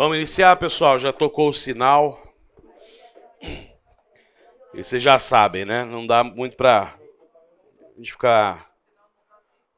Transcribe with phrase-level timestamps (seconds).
[0.00, 0.96] Vamos iniciar, pessoal.
[0.96, 2.22] Já tocou o sinal.
[4.72, 5.84] E vocês já sabem, né?
[5.84, 6.96] Não dá muito pra
[7.82, 8.72] a gente ficar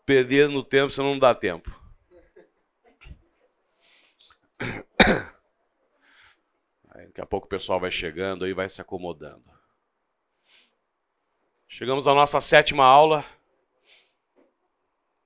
[0.04, 1.75] perdendo tempo, senão não dá tempo.
[6.91, 9.50] Aí, daqui a pouco o pessoal vai chegando e vai se acomodando.
[11.66, 13.25] Chegamos à nossa sétima aula.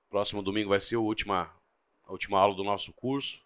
[0.09, 1.53] Próximo domingo vai ser a última,
[2.05, 3.44] a última aula do nosso curso.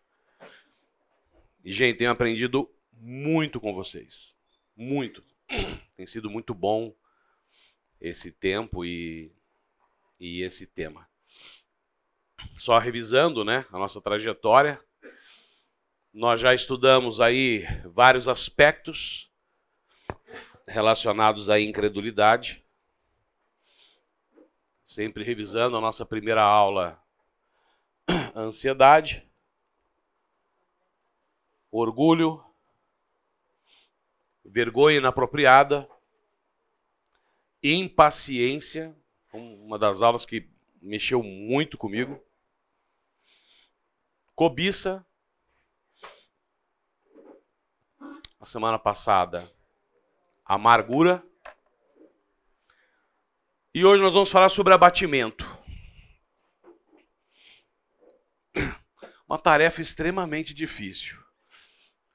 [1.63, 4.35] E, gente, tenho aprendido muito com vocês.
[4.75, 5.23] Muito.
[5.95, 6.93] Tem sido muito bom
[7.99, 9.31] esse tempo e,
[10.19, 11.07] e esse tema.
[12.57, 14.79] Só revisando né, a nossa trajetória,
[16.13, 19.29] nós já estudamos aí vários aspectos
[20.67, 22.63] relacionados à incredulidade.
[24.85, 27.01] Sempre revisando a nossa primeira aula,
[28.35, 29.28] ansiedade,
[31.71, 32.43] orgulho,
[34.43, 35.87] vergonha inapropriada,
[37.61, 38.95] impaciência,
[39.31, 40.49] uma das aulas que
[40.81, 42.21] mexeu muito comigo,
[44.35, 45.05] cobiça.
[48.39, 49.51] A semana passada,
[50.45, 51.21] amargura.
[53.73, 55.45] E hoje nós vamos falar sobre abatimento.
[59.27, 61.21] Uma tarefa extremamente difícil.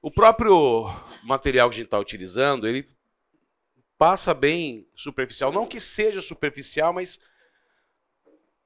[0.05, 0.85] O próprio
[1.23, 2.87] material que a gente está utilizando, ele
[3.97, 5.51] passa bem superficial.
[5.51, 7.19] Não que seja superficial, mas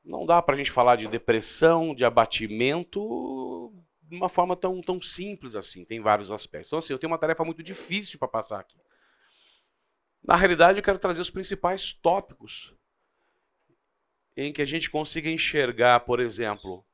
[0.04, 3.72] não dá para a gente falar de depressão, de abatimento
[4.02, 5.84] de uma forma tão, tão simples assim.
[5.84, 6.70] Tem vários aspectos.
[6.70, 8.80] Então, assim, eu tenho uma tarefa muito difícil para passar aqui.
[10.20, 12.74] Na realidade, eu quero trazer os principais tópicos
[14.36, 16.84] em que a gente consiga enxergar, por exemplo,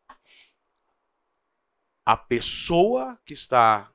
[2.05, 3.91] a pessoa que está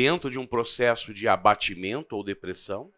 [0.00, 2.90] dentro de um processo de abatimento ou depressão?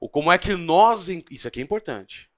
[0.00, 2.30] Ou como é que nós, isso aqui é importante,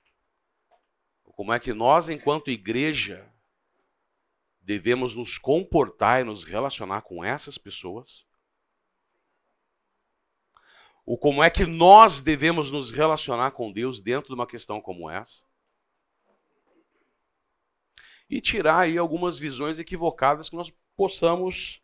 [1.23, 3.33] como é que nós, enquanto igreja,
[4.61, 8.27] devemos nos comportar e nos relacionar com essas pessoas?
[11.07, 15.09] Ou como é que nós devemos nos relacionar com Deus dentro de uma questão como
[15.09, 15.45] essa?
[18.29, 21.83] E tirar aí algumas visões equivocadas que nós possamos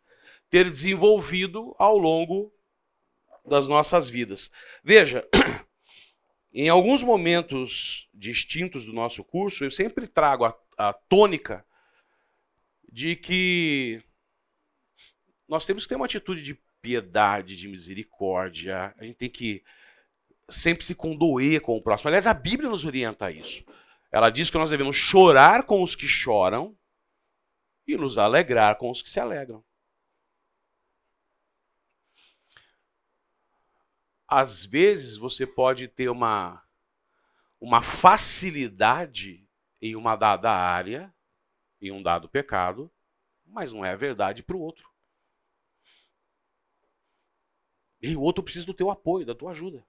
[0.49, 2.53] ter desenvolvido ao longo
[3.45, 4.51] das nossas vidas.
[4.83, 5.27] Veja,
[6.53, 11.65] em alguns momentos distintos do nosso curso, eu sempre trago a, a tônica
[12.91, 14.03] de que
[15.47, 19.63] nós temos que ter uma atitude de piedade, de misericórdia, a gente tem que
[20.49, 22.09] sempre se condoer com o próximo.
[22.09, 23.63] Aliás, a Bíblia nos orienta a isso.
[24.11, 26.75] Ela diz que nós devemos chorar com os que choram
[27.87, 29.63] e nos alegrar com os que se alegram.
[34.27, 36.63] Às vezes você pode ter uma,
[37.59, 39.45] uma facilidade
[39.81, 41.13] em uma dada área,
[41.81, 42.89] em um dado pecado,
[43.45, 44.89] mas não é a verdade para o outro.
[48.01, 49.85] E o outro precisa do teu apoio, da tua ajuda.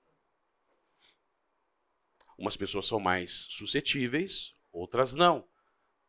[2.36, 5.48] Umas pessoas são mais suscetíveis, outras não.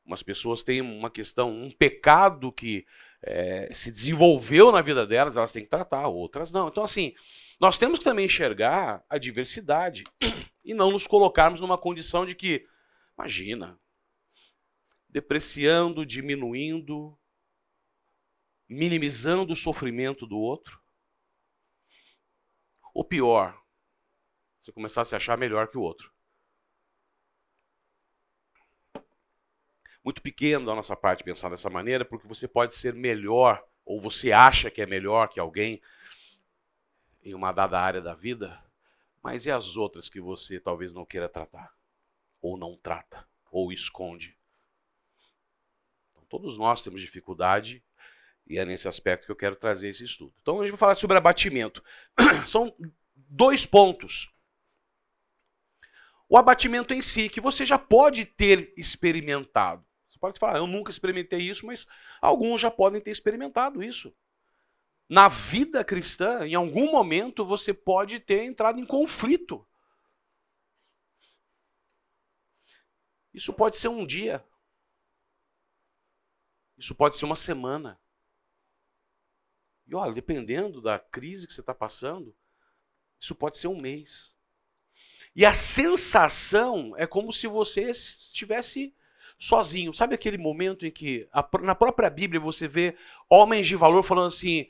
[0.06, 2.86] Umas pessoas têm uma questão, um pecado que
[3.22, 6.68] é, se desenvolveu na vida delas, elas têm que tratar, outras não.
[6.68, 7.14] Então, assim,
[7.60, 10.04] nós temos que também enxergar a diversidade
[10.64, 12.68] e não nos colocarmos numa condição de que,
[13.18, 13.80] imagina,
[15.08, 17.18] depreciando, diminuindo,
[18.68, 20.82] minimizando o sofrimento do outro.
[22.94, 23.58] Ou pior,
[24.60, 26.13] você começar a se achar melhor que o outro.
[30.04, 34.32] Muito pequeno da nossa parte pensar dessa maneira, porque você pode ser melhor, ou você
[34.32, 35.82] acha que é melhor que alguém
[37.24, 38.62] em uma dada área da vida,
[39.22, 41.74] mas e as outras que você talvez não queira tratar?
[42.42, 43.26] Ou não trata?
[43.50, 44.38] Ou esconde?
[46.12, 47.82] Então, todos nós temos dificuldade
[48.46, 50.34] e é nesse aspecto que eu quero trazer esse estudo.
[50.42, 51.82] Então, a gente vai falar sobre abatimento.
[52.46, 52.76] São
[53.16, 54.30] dois pontos.
[56.28, 59.86] O abatimento em si, que você já pode ter experimentado
[60.24, 61.86] pode falar, eu nunca experimentei isso, mas
[62.22, 64.16] alguns já podem ter experimentado isso.
[65.10, 69.68] Na vida cristã, em algum momento, você pode ter entrado em conflito.
[73.34, 74.42] Isso pode ser um dia.
[76.78, 78.00] Isso pode ser uma semana.
[79.86, 82.34] E olha, dependendo da crise que você está passando,
[83.20, 84.34] isso pode ser um mês.
[85.36, 88.96] E a sensação é como se você estivesse
[89.40, 89.94] sozinho.
[89.94, 92.96] Sabe aquele momento em que a, na própria Bíblia você vê
[93.30, 94.70] homens de valor falando assim: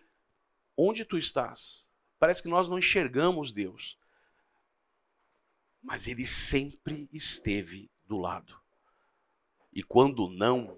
[0.77, 1.87] onde tu estás?
[2.19, 3.97] Parece que nós não enxergamos Deus.
[5.81, 8.57] Mas ele sempre esteve do lado.
[9.73, 10.77] E quando não,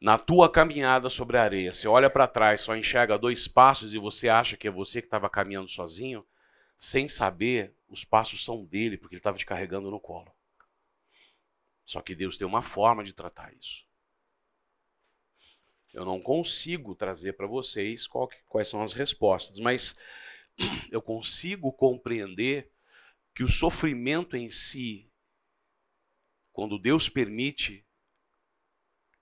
[0.00, 3.98] na tua caminhada sobre a areia, você olha para trás, só enxerga dois passos e
[3.98, 6.24] você acha que é você que estava caminhando sozinho,
[6.78, 10.32] sem saber, os passos são dele, porque ele estava te carregando no colo.
[11.88, 13.82] Só que Deus tem uma forma de tratar isso.
[15.90, 19.96] Eu não consigo trazer para vocês qual, quais são as respostas, mas
[20.92, 22.70] eu consigo compreender
[23.34, 25.10] que o sofrimento em si,
[26.52, 27.86] quando Deus permite,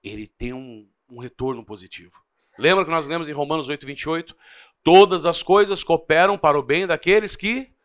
[0.03, 2.21] ele tem um, um retorno positivo.
[2.59, 4.37] Lembra que nós lemos em Romanos 8, 28?
[4.83, 7.76] Todas as coisas cooperam para o bem daqueles que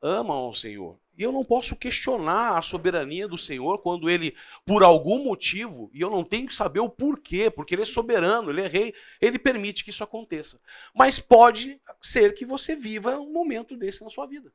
[0.00, 0.98] amam o Senhor.
[1.16, 6.00] E eu não posso questionar a soberania do Senhor quando ele, por algum motivo, e
[6.00, 9.36] eu não tenho que saber o porquê, porque ele é soberano, ele é rei, ele
[9.36, 10.60] permite que isso aconteça.
[10.94, 14.52] Mas pode ser que você viva um momento desse na sua vida.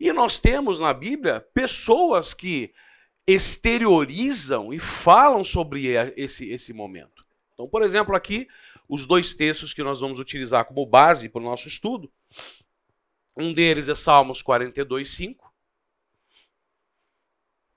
[0.00, 2.72] E nós temos na Bíblia pessoas que
[3.26, 7.26] exteriorizam e falam sobre esse, esse momento.
[7.52, 8.48] Então, por exemplo, aqui,
[8.88, 12.12] os dois textos que nós vamos utilizar como base para o nosso estudo.
[13.36, 15.54] Um deles é Salmos 42, 5.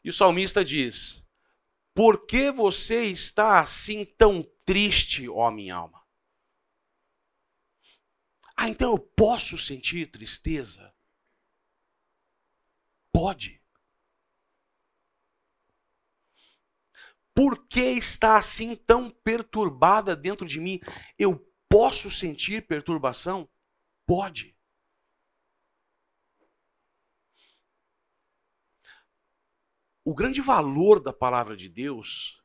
[0.04, 1.24] E o salmista diz:
[1.94, 6.02] Por que você está assim tão triste, ó minha alma?
[8.56, 10.94] Ah, então eu posso sentir tristeza?
[13.12, 13.61] Pode.
[17.33, 20.80] Por que está assim tão perturbada dentro de mim?
[21.18, 21.39] Eu
[21.69, 23.50] posso sentir perturbação?
[24.06, 24.57] Pode.
[30.04, 32.42] O grande valor da palavra de Deus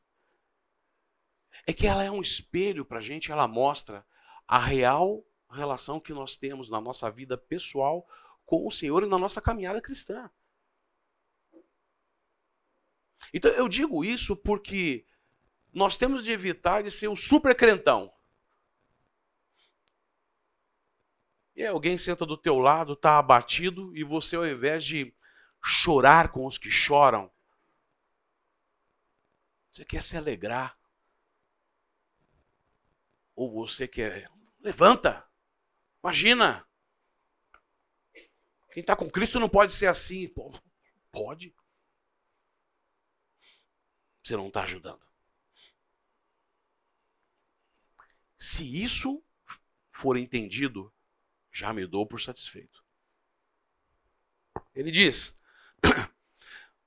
[1.65, 4.05] é que ela é um espelho para a gente, ela mostra
[4.47, 8.07] a real relação que nós temos na nossa vida pessoal
[8.45, 10.29] com o Senhor e na nossa caminhada cristã.
[13.33, 15.05] Então eu digo isso porque
[15.73, 18.13] nós temos de evitar de ser o super crentão.
[21.55, 25.13] E aí alguém senta do teu lado, está abatido, e você ao invés de
[25.63, 27.31] chorar com os que choram,
[29.71, 30.77] você quer se alegrar.
[33.35, 34.31] Ou você quer.
[34.59, 35.27] Levanta!
[36.03, 36.67] Imagina!
[38.71, 40.31] Quem está com Cristo não pode ser assim.
[41.11, 41.53] Pode
[44.27, 44.99] você não está ajudando.
[48.37, 49.23] Se isso
[49.89, 50.93] for entendido,
[51.51, 52.83] já me dou por satisfeito.
[54.75, 55.35] Ele diz: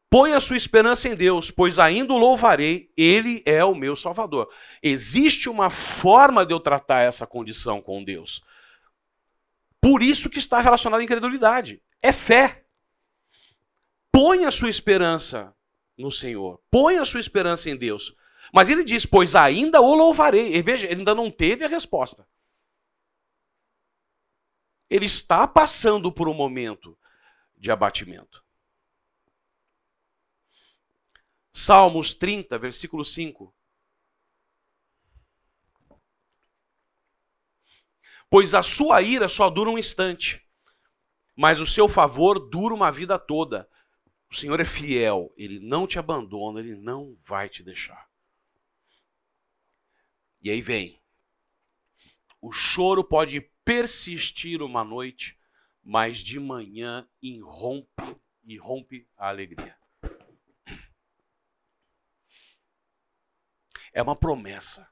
[0.08, 4.52] Põe a sua esperança em Deus, pois ainda o louvarei, ele é o meu Salvador.
[4.82, 8.44] Existe uma forma de eu tratar essa condição com Deus.
[9.80, 11.82] Por isso que está relacionado à incredulidade.
[12.02, 12.66] É fé.
[14.12, 15.56] Põe a sua esperança
[16.00, 16.60] no Senhor.
[16.70, 18.14] Põe a sua esperança em Deus.
[18.52, 20.56] Mas ele diz: Pois ainda o louvarei.
[20.56, 22.26] E veja, ele ainda não teve a resposta.
[24.88, 26.98] Ele está passando por um momento
[27.56, 28.44] de abatimento.
[31.52, 33.54] Salmos 30, versículo 5.
[38.28, 40.44] Pois a sua ira só dura um instante,
[41.36, 43.68] mas o seu favor dura uma vida toda.
[44.30, 48.08] O Senhor é fiel, ele não te abandona, ele não vai te deixar.
[50.40, 51.02] E aí vem.
[52.40, 55.36] O choro pode persistir uma noite,
[55.82, 59.76] mas de manhã irrompe e rompe a alegria.
[63.92, 64.88] É uma promessa.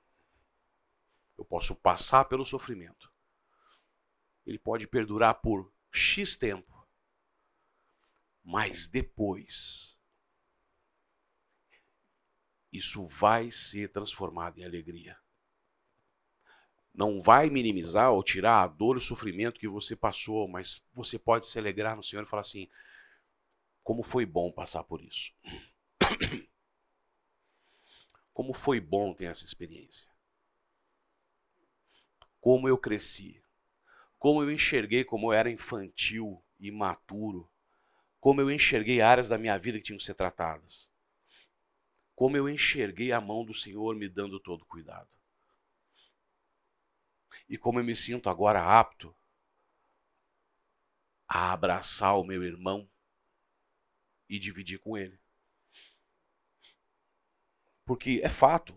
[1.39, 3.13] Eu posso passar pelo sofrimento.
[4.45, 6.78] Ele pode perdurar por X tempo
[8.51, 9.95] mas depois,
[12.73, 15.19] isso vai ser transformado em alegria.
[16.95, 21.19] Não vai minimizar ou tirar a dor e o sofrimento que você passou, mas você
[21.19, 22.67] pode se alegrar no Senhor e falar assim:
[23.85, 25.31] como foi bom passar por isso.
[28.33, 30.09] Como foi bom ter essa experiência.
[32.41, 33.43] Como eu cresci.
[34.17, 37.51] Como eu enxerguei como eu era infantil, imaturo
[38.21, 40.91] como eu enxerguei áreas da minha vida que tinham que ser tratadas.
[42.15, 45.09] Como eu enxerguei a mão do Senhor me dando todo cuidado.
[47.49, 49.15] E como eu me sinto agora apto
[51.27, 52.89] a abraçar o meu irmão
[54.29, 55.19] e dividir com ele.
[57.85, 58.77] Porque é fato.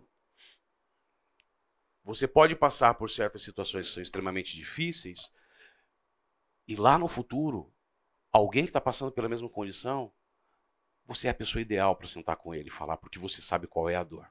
[2.04, 5.32] Você pode passar por certas situações que são extremamente difíceis
[6.68, 7.74] e lá no futuro,
[8.32, 10.12] alguém que está passando pela mesma condição,
[11.06, 13.90] você é a pessoa ideal para sentar com ele e falar, porque você sabe qual
[13.90, 14.28] é a dor.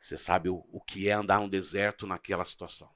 [0.00, 2.90] Você sabe o, o que é andar no deserto naquela situação.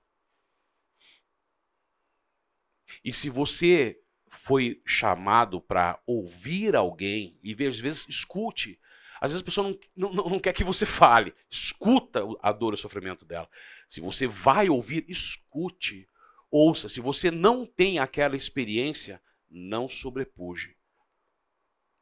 [3.05, 3.99] E se você
[4.29, 8.79] foi chamado para ouvir alguém, e às vezes escute,
[9.21, 12.75] às vezes a pessoa não, não, não quer que você fale, escuta a dor e
[12.75, 13.49] o sofrimento dela.
[13.89, 16.09] Se você vai ouvir, escute,
[16.51, 16.89] ouça.
[16.89, 20.77] Se você não tem aquela experiência, não sobrepuje.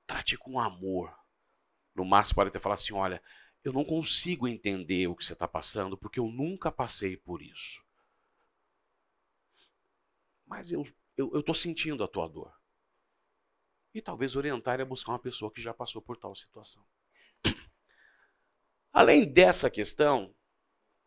[0.06, 1.16] Trate com amor.
[1.94, 3.22] No máximo pode até falar assim: olha,
[3.64, 7.82] eu não consigo entender o que você está passando porque eu nunca passei por isso.
[10.46, 10.86] Mas eu
[11.16, 12.58] estou sentindo a tua dor.
[13.92, 16.86] E talvez orientar é buscar uma pessoa que já passou por tal situação.
[18.92, 20.34] Além dessa questão,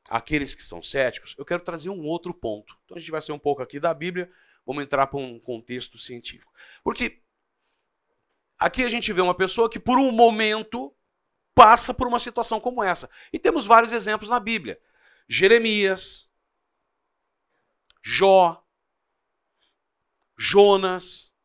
[0.09, 2.77] aqueles que são céticos, eu quero trazer um outro ponto.
[2.83, 4.31] Então a gente vai ser um pouco aqui da Bíblia,
[4.65, 6.51] vamos entrar para um contexto científico.
[6.83, 7.21] Porque
[8.57, 10.95] aqui a gente vê uma pessoa que por um momento
[11.53, 13.09] passa por uma situação como essa.
[13.31, 14.79] E temos vários exemplos na Bíblia.
[15.27, 16.31] Jeremias,
[18.03, 18.65] Jó,
[20.37, 21.35] Jonas.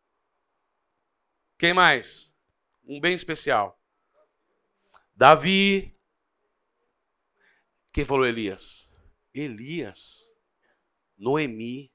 [1.58, 2.34] Quem mais?
[2.84, 3.78] Um bem especial.
[5.14, 5.94] Davi.
[7.92, 8.88] Quem falou Elias?
[9.34, 10.32] Elias.
[11.16, 11.92] Noemi.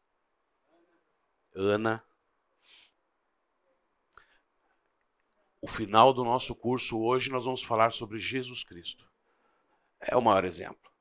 [1.56, 2.04] Ana.
[5.62, 9.10] O final do nosso curso hoje nós vamos falar sobre Jesus Cristo.
[10.00, 10.92] É o maior exemplo.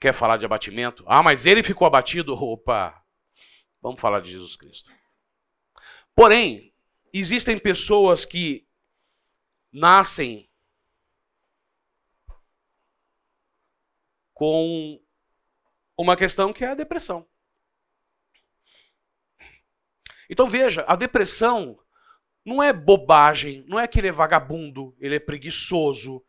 [0.00, 1.04] Quer falar de abatimento?
[1.06, 2.34] Ah, mas ele ficou abatido?
[2.42, 3.04] Opa!
[3.80, 4.92] Vamos falar de Jesus Cristo.
[6.14, 6.74] Porém,
[7.12, 8.66] existem pessoas que
[9.72, 10.50] nascem
[14.34, 15.00] com
[15.96, 17.28] uma questão que é a depressão.
[20.28, 21.78] Então veja, a depressão
[22.44, 26.24] não é bobagem, não é que ele é vagabundo, ele é preguiçoso,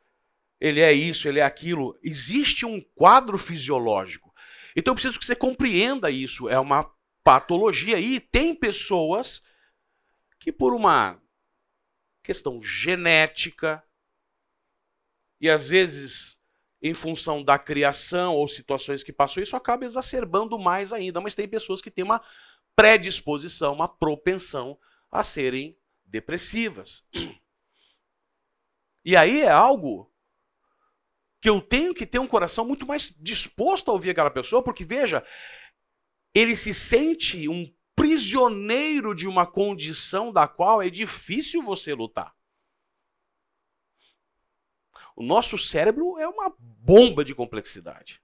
[0.60, 1.98] ele é isso, ele é aquilo.
[2.04, 4.34] Existe um quadro fisiológico.
[4.76, 6.50] Então eu preciso que você compreenda isso.
[6.50, 6.92] É uma
[7.24, 8.00] patologia.
[8.00, 9.42] E tem pessoas
[10.40, 11.22] que por uma
[12.24, 13.84] questão genética
[15.40, 16.38] e às vezes
[16.82, 21.20] em função da criação ou situações que passou, isso acaba exacerbando mais ainda.
[21.20, 22.22] Mas tem pessoas que têm uma
[22.76, 24.80] predisposição, uma propensão
[25.12, 27.08] a serem depressivas.
[29.04, 30.12] E aí é algo
[31.42, 34.84] que eu tenho que ter um coração muito mais disposto a ouvir aquela pessoa, porque
[34.84, 35.26] veja,
[36.34, 42.36] ele se sente um prisioneiro de uma condição da qual é difícil você lutar.
[45.16, 48.22] O nosso cérebro é uma bomba de complexidade.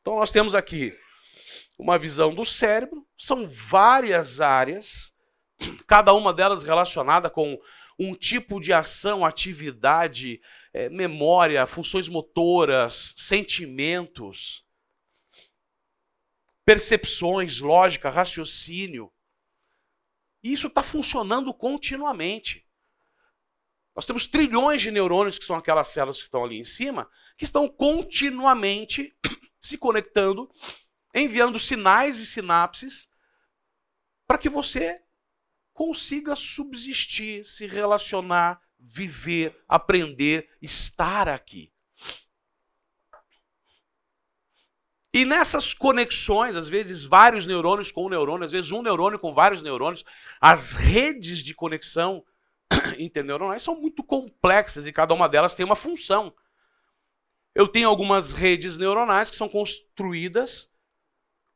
[0.00, 0.98] Então nós temos aqui
[1.78, 5.12] uma visão do cérebro, são várias áreas,
[5.86, 7.58] cada uma delas relacionada com
[7.98, 10.40] um tipo de ação, atividade,
[10.72, 14.66] é, memória, funções motoras, sentimentos
[16.66, 19.10] percepções, lógica, raciocínio.
[20.42, 22.66] E isso está funcionando continuamente.
[23.94, 27.44] Nós temos trilhões de neurônios, que são aquelas células que estão ali em cima, que
[27.44, 29.16] estão continuamente
[29.62, 30.50] se conectando,
[31.14, 33.08] enviando sinais e sinapses
[34.26, 35.00] para que você
[35.72, 41.72] consiga subsistir, se relacionar, viver, aprender, estar aqui.
[45.12, 49.32] E nessas conexões, às vezes vários neurônios com um neurônio, às vezes um neurônio com
[49.32, 50.04] vários neurônios,
[50.38, 52.22] as redes de conexão
[52.98, 56.34] interneuronais são muito complexas e cada uma delas tem uma função.
[57.54, 60.70] Eu tenho algumas redes neuronais que são construídas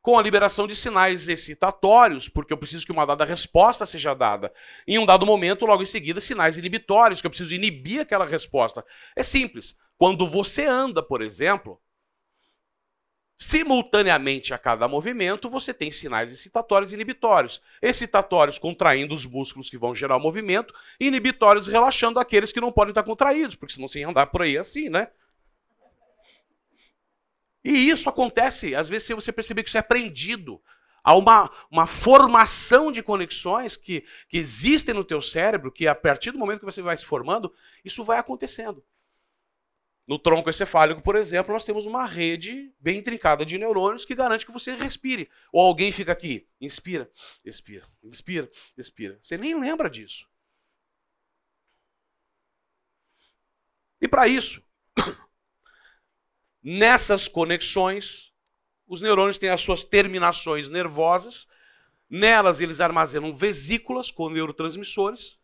[0.02, 4.52] com a liberação de sinais excitatórios, porque eu preciso que uma dada resposta seja dada.
[4.86, 8.84] Em um dado momento, logo em seguida, sinais inibitórios, que eu preciso inibir aquela resposta.
[9.14, 9.76] É simples.
[9.98, 11.80] Quando você anda, por exemplo,
[13.42, 17.62] Simultaneamente a cada movimento, você tem sinais excitatórios e inibitórios.
[17.80, 22.90] Excitatórios contraindo os músculos que vão gerar o movimento, inibitórios relaxando aqueles que não podem
[22.90, 25.08] estar contraídos, porque senão você ia andar por aí assim, né?
[27.64, 30.62] E isso acontece, às vezes, se você perceber que isso é aprendido.
[31.02, 36.30] Há uma, uma formação de conexões que, que existem no teu cérebro, que a partir
[36.30, 37.52] do momento que você vai se formando,
[37.84, 38.84] isso vai acontecendo.
[40.06, 44.44] No tronco encefálico, por exemplo, nós temos uma rede bem intrincada de neurônios que garante
[44.44, 45.30] que você respire.
[45.52, 47.08] Ou alguém fica aqui, inspira,
[47.44, 49.18] expira, inspira, expira.
[49.22, 50.28] Você nem lembra disso.
[54.00, 54.62] E para isso,
[56.62, 58.32] nessas conexões,
[58.86, 61.46] os neurônios têm as suas terminações nervosas,
[62.08, 65.38] nelas eles armazenam vesículas com neurotransmissores,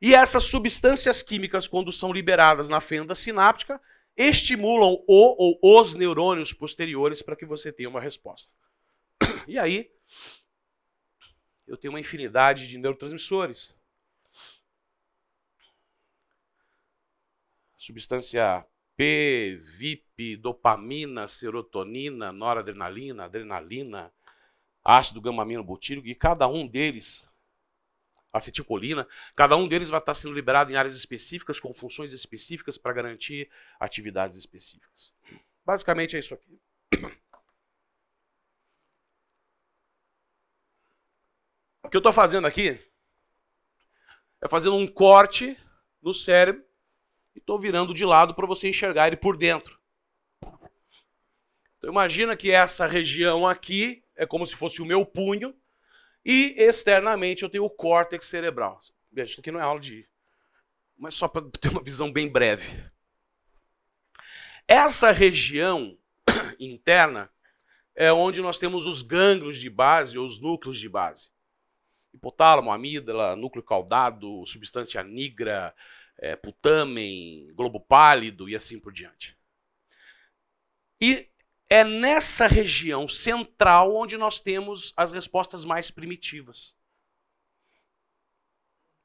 [0.00, 3.80] e essas substâncias químicas, quando são liberadas na fenda sináptica,
[4.16, 8.52] estimulam o ou os neurônios posteriores para que você tenha uma resposta.
[9.48, 9.90] E aí,
[11.66, 13.74] eu tenho uma infinidade de neurotransmissores.
[17.78, 24.12] Substância P, VIP, dopamina, serotonina, noradrenalina, adrenalina,
[24.84, 27.28] ácido gama-aminobutírico, e cada um deles,
[28.32, 32.92] acetilcolina, cada um deles vai estar sendo liberado em áreas específicas, com funções específicas para
[32.92, 35.12] garantir atividades específicas.
[35.64, 36.60] Basicamente é isso aqui.
[41.82, 42.80] O que eu estou fazendo aqui
[44.40, 45.58] é fazendo um corte
[46.02, 46.64] no cérebro
[47.34, 49.78] e estou virando de lado para você enxergar ele por dentro.
[51.78, 55.54] Então imagina que essa região aqui é como se fosse o meu punho
[56.24, 58.80] e externamente eu tenho o córtex cerebral.
[59.12, 60.08] Veja, isso aqui não é aula de...
[60.96, 62.90] Mas só para ter uma visão bem breve.
[64.66, 65.98] Essa região
[66.58, 67.30] interna
[67.94, 71.30] é onde nós temos os gânglios de base, ou os núcleos de base.
[72.12, 75.74] Hipotálamo, amígdala, núcleo caudado, substância nigra,
[76.18, 79.36] é, putamen, globo pálido e assim por diante.
[81.00, 81.28] E
[81.68, 86.74] é nessa região central onde nós temos as respostas mais primitivas.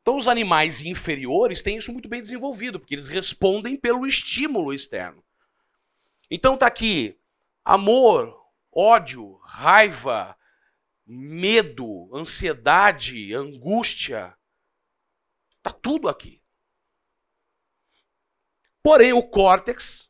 [0.02, 5.24] Então, os animais inferiores têm isso muito bem desenvolvido, porque eles respondem pelo estímulo externo.
[6.32, 7.20] Então, está aqui
[7.64, 8.36] amor,
[8.72, 10.36] ódio, raiva,
[11.06, 14.36] medo, ansiedade, angústia.
[15.58, 16.39] Está tudo aqui.
[18.90, 20.10] Porém, o córtex,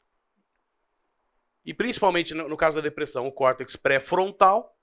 [1.65, 4.73] e principalmente no, caso da depressão, o córtex pré-frontal,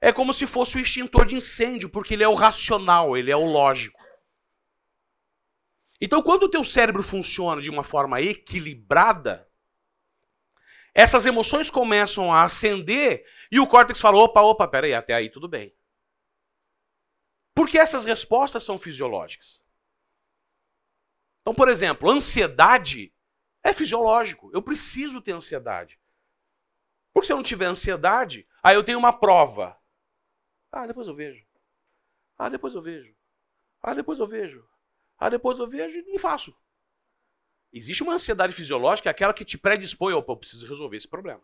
[0.00, 3.36] é como se fosse o extintor de incêndio, porque ele é o racional, ele é
[3.36, 4.02] o lógico.
[6.00, 9.48] Então, quando o teu cérebro funciona de uma forma equilibrada,
[10.92, 15.46] essas emoções começam a acender e o córtex fala: opa, opa, peraí, até aí tudo
[15.46, 15.72] bem.
[17.54, 19.64] Porque essas respostas são fisiológicas.
[21.42, 23.14] Então, por exemplo, ansiedade
[23.62, 24.50] é fisiológico.
[24.52, 26.00] Eu preciso ter ansiedade.
[27.12, 29.78] Porque se eu não tiver ansiedade, aí eu tenho uma prova.
[30.70, 31.44] Ah, depois eu vejo.
[32.38, 33.14] Ah, depois eu vejo.
[33.82, 34.66] Ah, depois eu vejo.
[35.18, 36.56] Ah, depois eu vejo e não faço.
[37.72, 41.42] Existe uma ansiedade fisiológica, é aquela que te predispõe, opa, eu preciso resolver esse problema.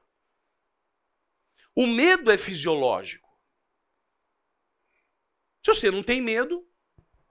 [1.74, 3.26] O medo é fisiológico.
[5.62, 6.66] Se você não tem medo,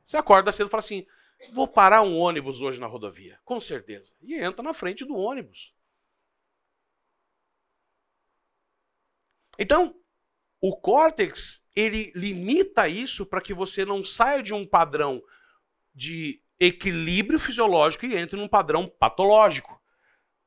[0.05, 1.07] você acorda cedo e fala assim:
[1.53, 4.13] Vou parar um ônibus hoje na rodovia, com certeza.
[4.21, 5.73] E entra na frente do ônibus.
[9.57, 9.95] Então,
[10.61, 15.21] o córtex, ele limita isso para que você não saia de um padrão
[15.93, 19.81] de equilíbrio fisiológico e entre num padrão patológico.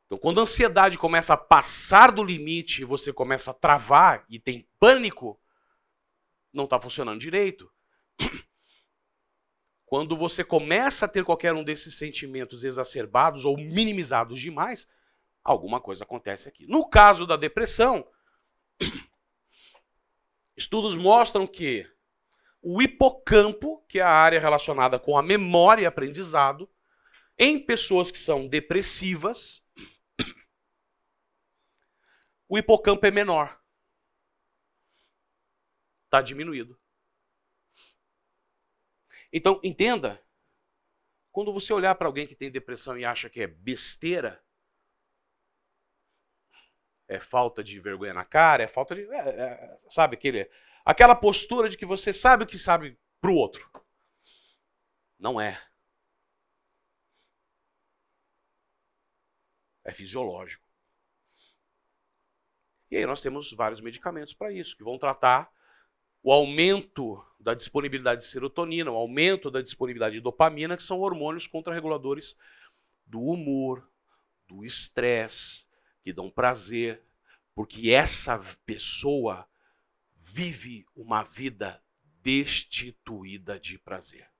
[0.07, 4.66] Então, quando a ansiedade começa a passar do limite você começa a travar e tem
[4.81, 5.40] pânico,
[6.53, 7.70] não está funcionando direito.
[9.88, 14.87] Quando você começa a ter qualquer um desses sentimentos exacerbados ou minimizados demais,
[15.42, 16.66] alguma coisa acontece aqui.
[16.66, 18.07] No caso da depressão,
[20.55, 21.90] estudos mostram que
[22.61, 26.68] o hipocampo, que é a área relacionada com a memória e aprendizado,
[27.38, 29.64] em pessoas que são depressivas,
[32.46, 33.59] o hipocampo é menor.
[36.05, 36.78] Está diminuído.
[39.33, 40.23] Então, entenda,
[41.31, 44.43] quando você olhar para alguém que tem depressão e acha que é besteira,
[47.07, 49.03] é falta de vergonha na cara, é falta de.
[49.03, 50.51] É, é, sabe, aquele,
[50.85, 53.71] aquela postura de que você sabe o que sabe para o outro.
[55.19, 55.61] Não é.
[59.85, 60.64] É fisiológico.
[62.91, 65.51] E aí nós temos vários medicamentos para isso, que vão tratar
[66.29, 71.47] o aumento da disponibilidade de serotonina, o aumento da disponibilidade de dopamina, que são hormônios
[71.47, 72.37] contrarreguladores
[73.07, 73.91] do humor,
[74.47, 75.64] do estresse,
[76.03, 77.03] que dão prazer,
[77.55, 79.49] porque essa pessoa
[80.19, 81.83] vive uma vida
[82.23, 84.31] destituída de prazer.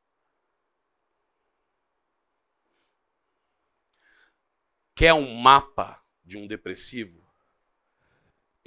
[4.94, 7.27] Quer um mapa de um depressivo?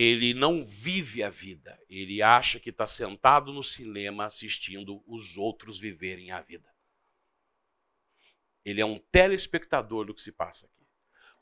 [0.02, 1.80] Ele não vive a vida.
[1.88, 6.68] Ele acha que está sentado no cinema assistindo os outros viverem a vida.
[8.64, 10.88] Ele é um telespectador do que se passa aqui.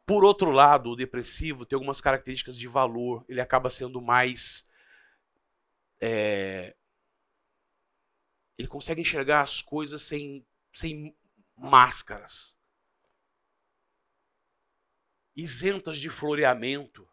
[0.05, 3.23] Por outro lado, o depressivo tem algumas características de valor.
[3.29, 4.65] Ele acaba sendo mais.
[6.01, 6.75] É...
[8.57, 11.15] Ele consegue enxergar as coisas sem, sem
[11.55, 12.57] máscaras
[15.39, 17.08] isentas de floreamento,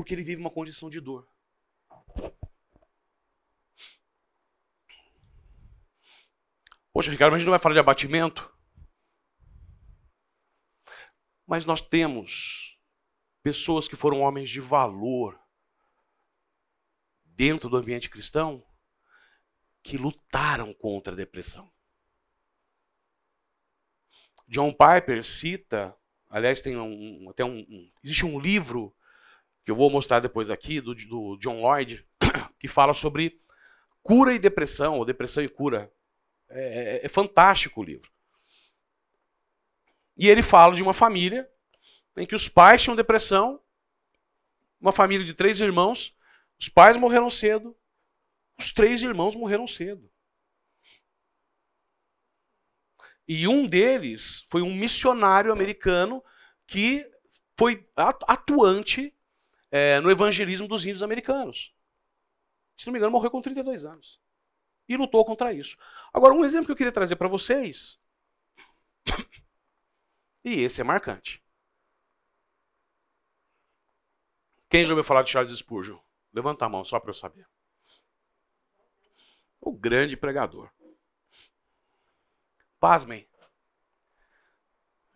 [0.00, 1.28] porque ele vive uma condição de dor.
[6.90, 8.50] Poxa, Ricardo, mas a gente não vai falar de abatimento?
[11.46, 12.78] Mas nós temos
[13.42, 15.38] pessoas que foram homens de valor
[17.26, 18.66] dentro do ambiente cristão
[19.82, 21.70] que lutaram contra a depressão.
[24.48, 25.94] John Piper cita,
[26.30, 28.96] aliás, tem um, até um, um, existe um livro
[29.64, 32.06] que eu vou mostrar depois aqui do, do John Lloyd
[32.58, 33.40] que fala sobre
[34.02, 35.92] cura e depressão, ou depressão e cura.
[36.48, 38.10] É, é, é fantástico o livro.
[40.16, 41.50] E ele fala de uma família
[42.16, 43.62] em que os pais tinham depressão,
[44.80, 46.16] uma família de três irmãos,
[46.58, 47.76] os pais morreram cedo,
[48.58, 50.10] os três irmãos morreram cedo.
[53.26, 56.22] E um deles foi um missionário americano
[56.66, 57.08] que
[57.56, 59.14] foi atuante
[59.70, 61.74] é, no evangelismo dos índios americanos.
[62.76, 64.20] Se não me engano, morreu com 32 anos.
[64.88, 65.76] E lutou contra isso.
[66.12, 68.00] Agora, um exemplo que eu queria trazer para vocês.
[70.42, 71.44] E esse é marcante.
[74.70, 75.98] Quem já ouviu falar de Charles Spurgeon?
[76.32, 77.46] Levanta a mão só para eu saber.
[79.60, 80.70] O grande pregador.
[82.78, 83.28] Pasmem.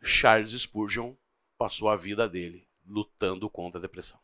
[0.03, 1.17] Charles Spurgeon
[1.57, 4.21] passou a vida dele lutando contra a depressão.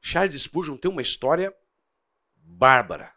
[0.00, 1.54] Charles Spurgeon tem uma história
[2.36, 3.12] bárbara.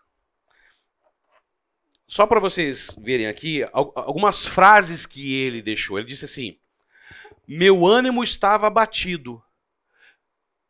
[2.07, 5.99] Só para vocês verem aqui algumas frases que ele deixou.
[5.99, 6.57] Ele disse assim:
[7.47, 9.41] Meu ânimo estava abatido,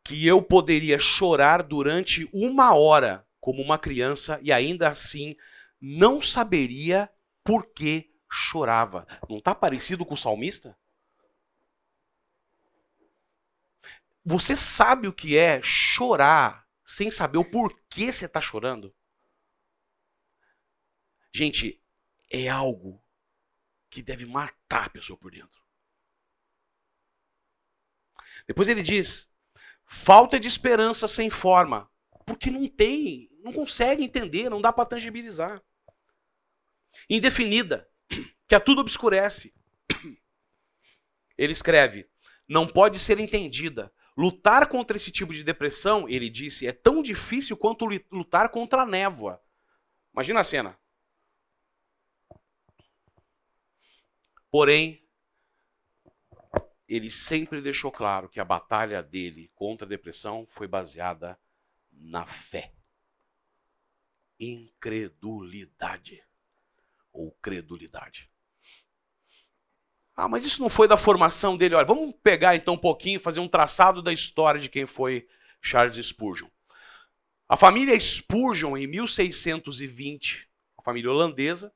[0.04, 5.34] que eu poderia chorar durante uma hora como uma criança e ainda assim
[5.80, 7.08] não saberia
[7.42, 9.06] por que chorava.
[9.28, 10.76] Não está parecido com o salmista?
[14.24, 18.94] Você sabe o que é chorar sem saber o porquê você está chorando?
[21.32, 21.82] Gente,
[22.30, 23.02] é algo
[23.88, 25.60] que deve matar a pessoa por dentro.
[28.46, 29.28] Depois ele diz:
[29.86, 31.90] falta de esperança sem forma,
[32.26, 35.62] porque não tem não consegue entender, não dá para tangibilizar.
[37.08, 37.88] Indefinida,
[38.46, 39.54] que a tudo obscurece.
[41.36, 42.08] Ele escreve:
[42.48, 43.92] não pode ser entendida.
[44.20, 48.86] Lutar contra esse tipo de depressão, ele disse, é tão difícil quanto lutar contra a
[48.86, 49.42] névoa.
[50.12, 50.78] Imagina a cena.
[54.50, 55.02] Porém,
[56.86, 61.38] ele sempre deixou claro que a batalha dele contra a depressão foi baseada
[61.90, 62.72] na fé
[64.40, 66.24] incredulidade
[67.12, 68.30] ou credulidade.
[70.16, 71.74] Ah, mas isso não foi da formação dele.
[71.74, 75.26] Olha, vamos pegar então um pouquinho fazer um traçado da história de quem foi
[75.62, 76.48] Charles Spurgeon.
[77.48, 81.72] A família Spurgeon, em 1620, a família holandesa,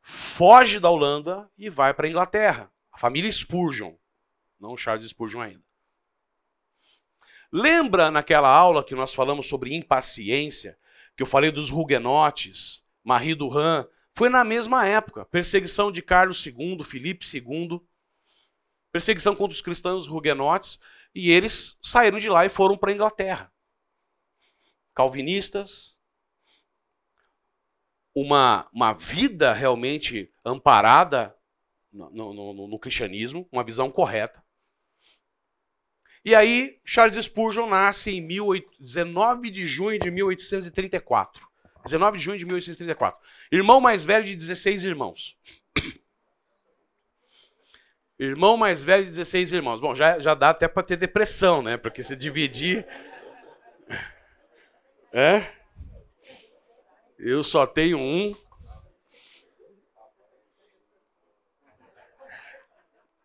[0.00, 2.70] foge da Holanda e vai para a Inglaterra.
[2.92, 3.94] A família Spurgeon,
[4.58, 5.64] não Charles Spurgeon ainda.
[7.52, 10.76] Lembra naquela aula que nós falamos sobre impaciência,
[11.16, 15.24] que eu falei dos huguenotes, Marie Duran, foi na mesma época.
[15.26, 17.80] Perseguição de Carlos II, Filipe II,
[18.92, 20.78] perseguição contra os cristãos huguenotes,
[21.14, 23.52] e eles saíram de lá e foram para a Inglaterra.
[24.94, 25.98] Calvinistas,
[28.14, 31.36] uma, uma vida realmente amparada
[31.92, 34.42] no, no, no, cristianismo, uma visão correta.
[36.24, 38.26] E aí, Charles Spurgeon nasce em
[38.80, 41.46] 19 de junho de 1834.
[41.84, 43.20] 19 de junho de 1834.
[43.54, 45.38] Irmão mais velho de 16 irmãos.
[48.18, 49.80] Irmão mais velho de 16 irmãos.
[49.80, 51.76] Bom, já, já dá até para ter depressão, né?
[51.76, 52.84] Porque se dividir.
[55.12, 55.52] É?
[57.16, 58.34] Eu só tenho um.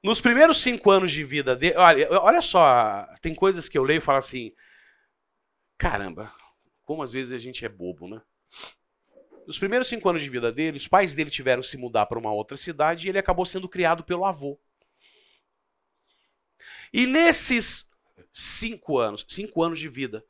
[0.03, 3.97] Nos primeiros cinco anos de vida dele, olha, olha só, tem coisas que eu leio
[3.97, 4.53] e falo assim,
[5.75, 6.31] caramba,
[6.83, 8.21] como às vezes a gente é bobo, né?
[9.49, 12.19] Nos primeiros cinco anos de vida dele, os pais dele tiveram que se mudar para
[12.19, 14.59] uma outra cidade e ele acabou sendo criado pelo avô.
[16.93, 17.89] E nesses
[18.31, 20.23] cinco anos, cinco anos de vida,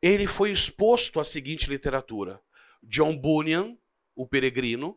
[0.00, 2.40] ele foi exposto à seguinte literatura:
[2.84, 3.76] John Bunyan,
[4.14, 4.96] o peregrino,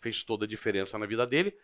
[0.00, 1.56] fez toda a diferença na vida dele.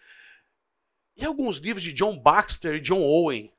[1.16, 3.52] E alguns livros de John Baxter e John Owen.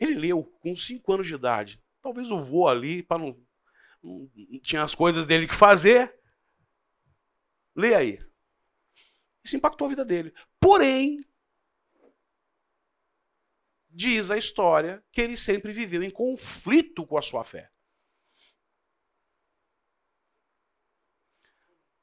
[0.00, 1.80] Ele leu com 5 anos de idade.
[2.02, 3.38] Talvez o vô ali, para não,
[4.02, 4.28] não,
[4.64, 6.12] Tinha as coisas dele que fazer.
[7.74, 8.18] Lê aí.
[9.42, 10.32] Isso impactou a vida dele.
[10.60, 11.20] Porém,
[13.90, 17.70] diz a história que ele sempre viveu em conflito com a sua fé.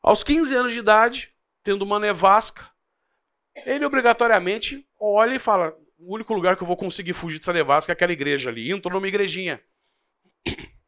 [0.01, 2.71] Aos 15 anos de idade, tendo uma nevasca,
[3.65, 7.91] ele obrigatoriamente olha e fala: o único lugar que eu vou conseguir fugir dessa nevasca
[7.91, 8.71] é aquela igreja ali.
[8.71, 9.63] Entrou numa igrejinha.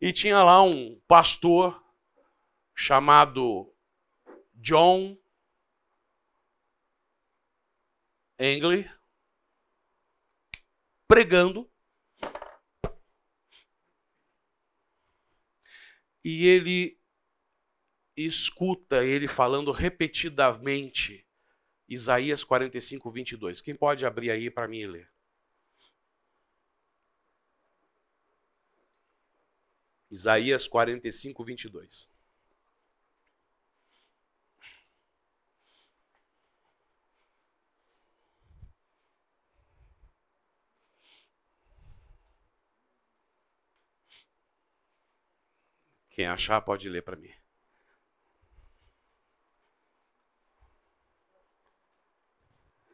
[0.00, 1.84] E tinha lá um pastor
[2.78, 3.74] chamado
[4.54, 5.18] John
[8.38, 8.88] Engley
[11.08, 11.68] pregando.
[16.22, 17.00] E ele
[18.16, 21.26] escuta ele falando repetidamente
[21.88, 23.60] Isaías 45, 22.
[23.60, 25.10] Quem pode abrir aí para mim ler?
[30.08, 32.17] Isaías 45, 22.
[46.18, 47.32] Quem achar pode ler para mim.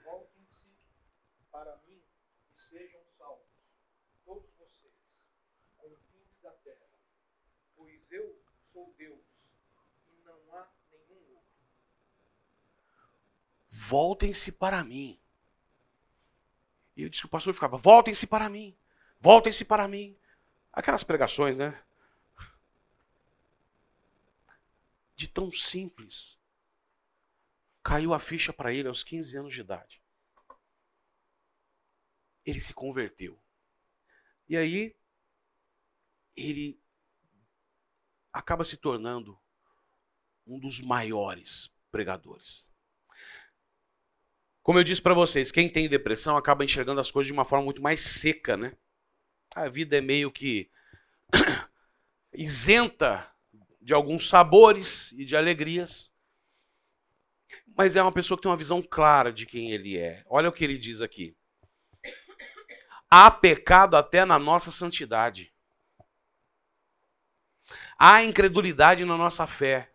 [0.05, 0.69] Voltem-se
[1.51, 2.03] para mim
[2.55, 3.49] e sejam salvos,
[4.27, 4.93] todos vocês,
[5.79, 6.87] confins da terra,
[7.75, 8.39] pois eu
[8.71, 9.25] sou Deus
[10.07, 11.65] e não há nenhum outro.
[13.89, 15.19] Voltem-se para mim.
[16.95, 18.77] E eu disse que o pastor ficava: voltem-se para mim,
[19.19, 20.15] voltem-se para mim.
[20.71, 21.83] Aquelas pregações, né?
[25.15, 26.39] De tão simples.
[27.83, 30.03] Caiu a ficha para ele aos 15 anos de idade.
[32.45, 33.41] Ele se converteu.
[34.49, 34.97] E aí,
[36.37, 36.81] ele
[38.33, 39.41] acaba se tornando
[40.47, 42.69] um dos maiores pregadores.
[44.63, 47.65] Como eu disse para vocês, quem tem depressão acaba enxergando as coisas de uma forma
[47.65, 48.77] muito mais seca, né?
[49.55, 50.71] A vida é meio que
[52.33, 53.34] isenta
[53.85, 56.11] de alguns sabores e de alegrias.
[57.77, 60.25] Mas é uma pessoa que tem uma visão clara de quem ele é.
[60.27, 61.37] Olha o que ele diz aqui.
[63.11, 65.53] Há pecado até na nossa santidade.
[67.99, 69.93] Há incredulidade na nossa fé.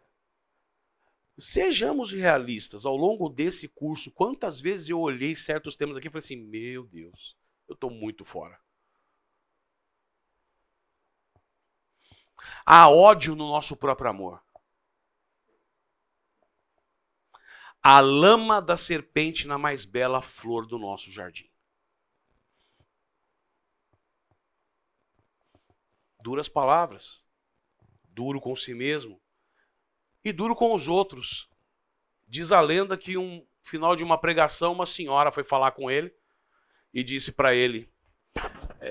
[1.37, 2.85] Sejamos realistas.
[2.85, 6.85] Ao longo desse curso, quantas vezes eu olhei certos temas aqui e falei assim: meu
[6.85, 7.35] Deus,
[7.67, 8.59] eu estou muito fora.
[12.65, 14.43] Há ódio no nosso próprio amor.
[17.81, 21.49] A lama da serpente na mais bela flor do nosso jardim.
[26.21, 27.25] Duras palavras,
[28.09, 29.21] duro com si mesmo
[30.23, 31.49] e duro com os outros.
[32.27, 36.13] Diz a lenda que um final de uma pregação, uma senhora foi falar com ele
[36.93, 37.91] e disse para ele,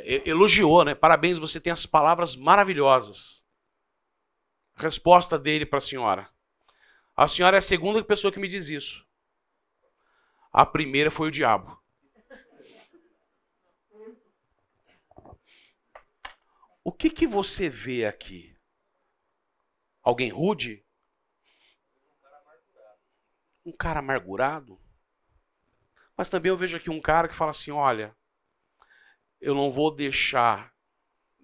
[0.07, 0.95] elogiou, né?
[0.95, 3.43] Parabéns, você tem as palavras maravilhosas.
[4.77, 6.29] Resposta dele para a senhora.
[7.17, 9.07] A senhora é a segunda pessoa que me diz isso.
[10.53, 11.79] A primeira foi o diabo.
[16.85, 18.57] O que, que você vê aqui?
[20.03, 20.85] Alguém rude?
[23.65, 24.81] Um cara amargurado?
[26.17, 28.17] Mas também eu vejo aqui um cara que fala assim: olha,
[29.41, 30.73] eu não vou deixar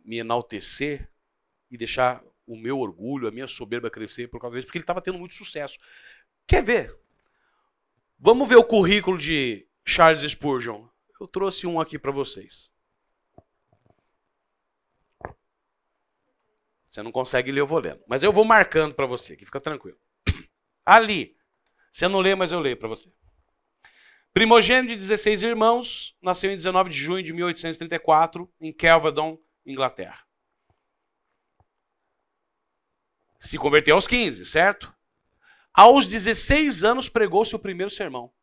[0.04, 1.11] me enaltecer
[1.70, 5.00] e deixar o meu orgulho, a minha soberba crescer por causa disso, porque ele estava
[5.00, 5.78] tendo muito sucesso.
[6.46, 6.96] Quer ver?
[8.18, 10.87] Vamos ver o currículo de Charles Spurgeon.
[11.20, 12.70] Eu trouxe um aqui para vocês.
[16.90, 18.00] Você não consegue ler, eu vou lendo.
[18.07, 19.98] Mas eu vou marcando para você, que fica tranquilo.
[20.87, 21.37] Ali.
[21.90, 23.12] Você não lê, mas eu leio para você.
[24.35, 30.27] Primogênito de 16 irmãos, nasceu em 19 de junho de 1834, em Kelvedon, Inglaterra.
[33.38, 34.92] Se converteu aos 15, certo?
[35.73, 38.35] Aos 16 anos pregou seu primeiro sermão.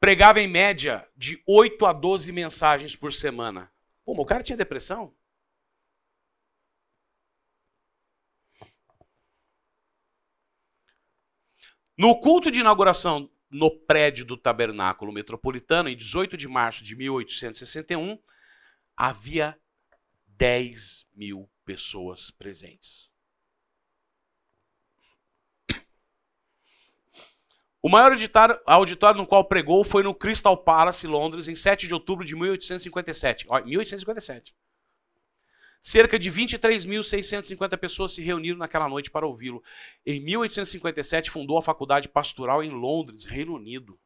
[0.00, 3.70] Pregava em média de 8 a 12 mensagens por semana.
[4.06, 5.14] Pô, o cara tinha depressão?
[12.02, 18.18] No culto de inauguração no prédio do Tabernáculo Metropolitano, em 18 de março de 1861,
[18.96, 19.56] havia
[20.26, 23.08] 10 mil pessoas presentes.
[27.80, 28.10] O maior
[28.66, 33.46] auditório no qual pregou foi no Crystal Palace, Londres, em 7 de outubro de 1857.
[33.46, 34.52] 1857.
[35.82, 39.60] Cerca de 23.650 pessoas se reuniram naquela noite para ouvi-lo.
[40.06, 43.98] Em 1857, fundou a Faculdade Pastoral em Londres, Reino Unido.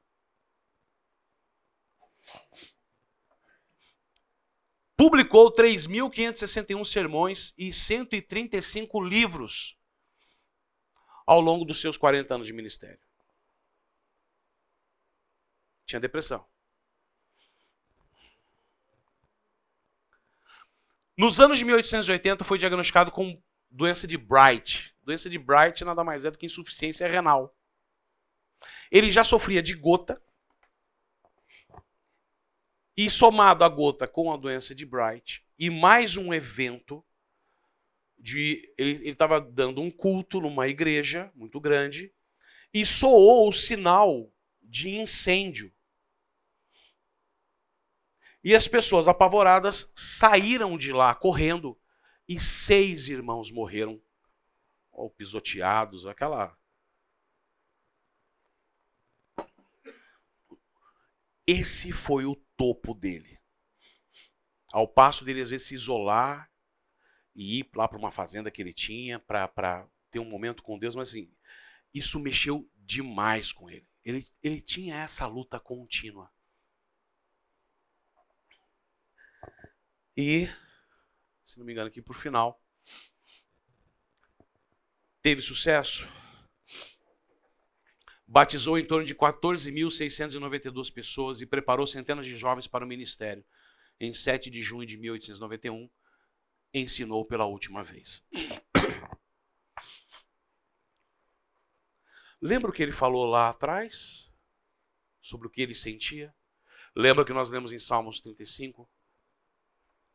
[4.96, 9.76] Publicou 3.561 sermões e 135 livros
[11.26, 12.98] ao longo dos seus 40 anos de ministério.
[15.84, 16.46] Tinha depressão.
[21.16, 24.94] Nos anos de 1880 foi diagnosticado com doença de Bright.
[25.02, 27.56] Doença de Bright nada mais é do que insuficiência renal.
[28.90, 30.20] Ele já sofria de gota.
[32.94, 37.04] E somado a gota com a doença de Bright e mais um evento
[38.18, 42.12] de ele estava dando um culto numa igreja muito grande
[42.72, 44.30] e soou o sinal
[44.62, 45.72] de incêndio.
[48.46, 51.76] E as pessoas apavoradas saíram de lá correndo
[52.28, 54.00] e seis irmãos morreram,
[54.92, 56.56] ou pisoteados, aquela.
[61.44, 63.36] Esse foi o topo dele.
[64.68, 66.48] Ao passo dele, às vezes, se isolar
[67.34, 70.94] e ir lá para uma fazenda que ele tinha para ter um momento com Deus,
[70.94, 71.34] mas assim,
[71.92, 73.88] isso mexeu demais com ele.
[74.04, 76.32] Ele, ele tinha essa luta contínua.
[80.16, 80.48] E,
[81.44, 82.58] se não me engano, aqui por final,
[85.20, 86.08] teve sucesso.
[88.26, 93.44] Batizou em torno de 14.692 pessoas e preparou centenas de jovens para o ministério.
[94.00, 95.88] Em 7 de junho de 1891,
[96.72, 98.24] ensinou pela última vez.
[102.40, 104.32] Lembra o que ele falou lá atrás?
[105.20, 106.34] Sobre o que ele sentia?
[106.94, 108.88] Lembra que nós lemos em Salmos 35?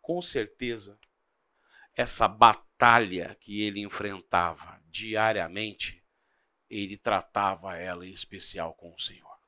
[0.01, 0.99] Com certeza,
[1.93, 6.03] essa batalha que ele enfrentava diariamente,
[6.69, 9.39] ele tratava ela em especial com o Senhor.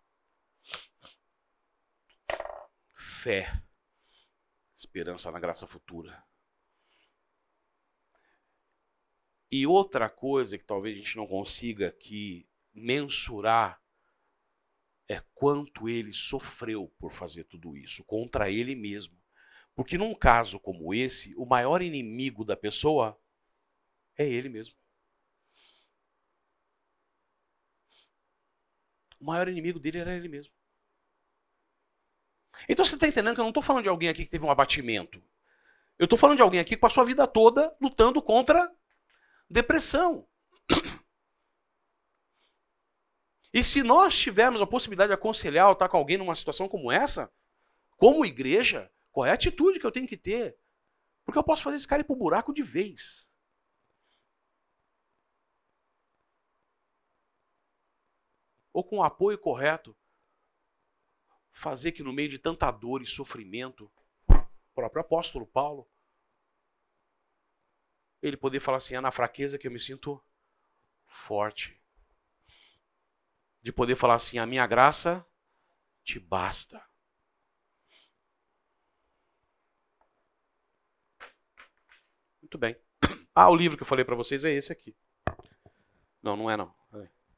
[2.93, 3.61] Fé,
[4.75, 6.23] esperança na graça futura.
[9.51, 13.81] E outra coisa que talvez a gente não consiga aqui mensurar
[15.07, 19.22] é quanto ele sofreu por fazer tudo isso contra ele mesmo.
[19.75, 23.19] Porque num caso como esse, o maior inimigo da pessoa
[24.17, 24.75] é ele mesmo.
[29.19, 30.53] O maior inimigo dele era ele mesmo.
[32.69, 34.51] Então você está entendendo que eu não estou falando de alguém aqui que teve um
[34.51, 35.23] abatimento.
[35.97, 38.71] Eu estou falando de alguém aqui que passou a vida toda lutando contra
[39.49, 40.27] depressão.
[43.53, 46.91] E se nós tivermos a possibilidade de aconselhar ou estar com alguém numa situação como
[46.91, 47.31] essa,
[47.97, 50.57] como igreja, qual é a atitude que eu tenho que ter?
[51.23, 53.29] Porque eu posso fazer esse cara ir pro buraco de vez.
[58.73, 59.95] Ou com o apoio correto,
[61.51, 63.89] fazer que no meio de tanta dor e sofrimento,
[64.27, 65.87] o próprio apóstolo Paulo,
[68.19, 70.21] ele poder falar assim: é na fraqueza que eu me sinto
[71.05, 71.79] forte.
[73.61, 75.23] De poder falar assim: a minha graça
[76.03, 76.83] te basta.
[82.53, 82.75] Muito bem.
[83.33, 84.95] Ah, o livro que eu falei para vocês é esse aqui.
[86.21, 86.71] Não, não é não.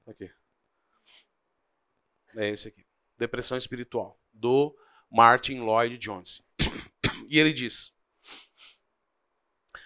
[0.06, 0.30] Aqui.
[2.36, 2.86] É esse aqui.
[3.18, 4.76] Depressão Espiritual, do
[5.10, 6.42] Martin Lloyd Jones.
[7.30, 7.94] E ele diz: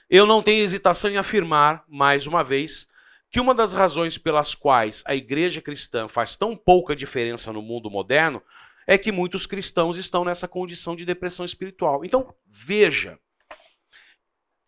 [0.10, 2.88] Eu não tenho hesitação em afirmar, mais uma vez,
[3.30, 7.90] que uma das razões pelas quais a igreja cristã faz tão pouca diferença no mundo
[7.90, 8.44] moderno
[8.88, 12.04] é que muitos cristãos estão nessa condição de depressão espiritual.
[12.04, 13.18] Então, veja,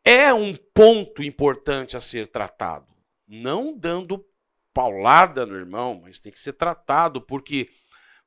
[0.03, 2.87] é um ponto importante a ser tratado.
[3.27, 4.25] Não dando
[4.73, 7.69] paulada no irmão, mas tem que ser tratado, porque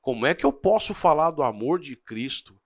[0.00, 2.60] como é que eu posso falar do amor de Cristo,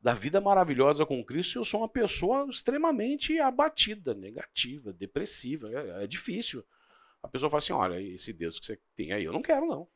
[0.00, 5.70] da vida maravilhosa com Cristo, se eu sou uma pessoa extremamente abatida, negativa, depressiva?
[5.72, 6.64] É, é difícil.
[7.22, 9.88] A pessoa fala assim: olha, esse Deus que você tem aí, eu não quero, não.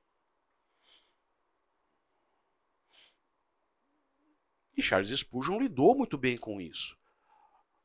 [4.74, 6.99] E Charles Spurgeon lidou muito bem com isso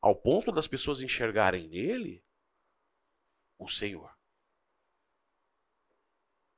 [0.04, 2.22] ao ponto das pessoas enxergarem nele
[3.58, 4.14] o Senhor.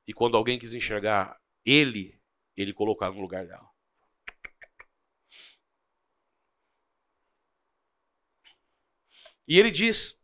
[0.04, 2.20] E quando alguém quis enxergar ele,
[2.56, 3.70] ele colocava no lugar dela.
[9.46, 10.20] E ele diz: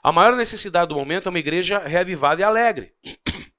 [0.00, 2.96] a maior necessidade do momento é uma igreja reavivada e alegre.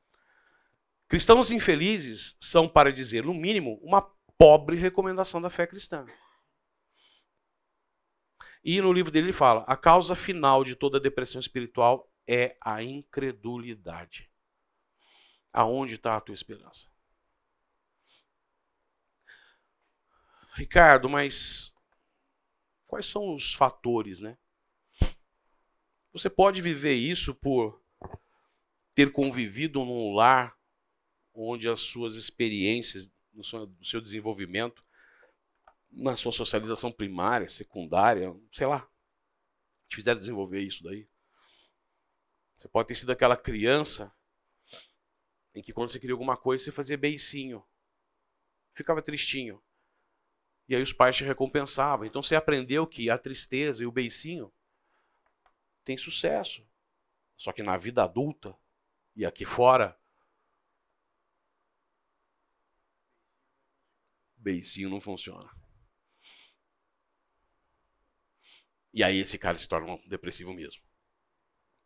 [1.09, 4.01] Cristãos infelizes são, para dizer no mínimo, uma
[4.37, 6.05] pobre recomendação da fé cristã.
[8.63, 12.83] E no livro dele ele fala: a causa final de toda depressão espiritual é a
[12.83, 14.29] incredulidade.
[15.51, 16.87] Aonde está a tua esperança?
[20.53, 21.73] Ricardo, mas
[22.85, 24.37] quais são os fatores, né?
[26.11, 27.81] Você pode viver isso por
[28.93, 30.57] ter convivido num lar
[31.33, 34.83] onde as suas experiências no seu, desenvolvimento,
[35.91, 38.87] na sua socialização primária, secundária, sei lá,
[39.87, 41.07] te fizeram desenvolver isso daí.
[42.57, 44.13] Você pode ter sido aquela criança
[45.55, 47.65] em que quando você queria alguma coisa você fazia beicinho,
[48.73, 49.61] ficava tristinho.
[50.67, 52.05] E aí os pais te recompensavam.
[52.05, 54.53] Então você aprendeu que a tristeza e o beicinho
[55.83, 56.67] tem sucesso.
[57.35, 58.55] Só que na vida adulta
[59.15, 59.99] e aqui fora,
[64.37, 65.49] beicinho não funciona.
[68.99, 70.83] E aí esse cara se torna um depressivo mesmo.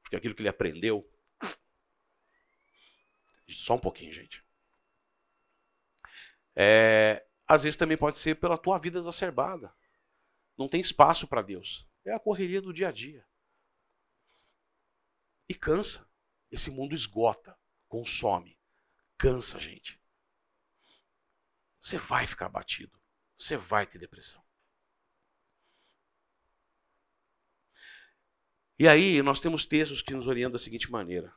[0.01, 1.07] Porque aquilo que ele aprendeu.
[3.47, 4.43] Só um pouquinho, gente.
[6.55, 9.72] É, às vezes também pode ser pela tua vida exacerbada.
[10.57, 11.88] Não tem espaço para Deus.
[12.03, 13.24] É a correria do dia a dia.
[15.47, 16.09] E cansa.
[16.49, 17.55] Esse mundo esgota,
[17.88, 18.57] consome.
[19.20, 20.01] Cansa, gente.
[21.80, 22.99] Você vai ficar abatido.
[23.38, 24.43] Você vai ter depressão.
[28.84, 31.34] E aí, nós temos textos que nos orientam da seguinte maneira.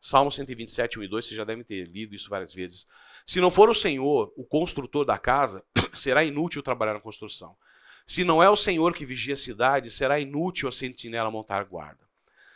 [0.00, 2.86] Salmo 127, 1 e 2, vocês já devem ter lido isso várias vezes.
[3.26, 5.64] Se não for o Senhor, o construtor da casa,
[5.94, 7.56] será inútil trabalhar na construção.
[8.06, 12.08] Se não é o Senhor que vigia a cidade, será inútil a sentinela montar guarda.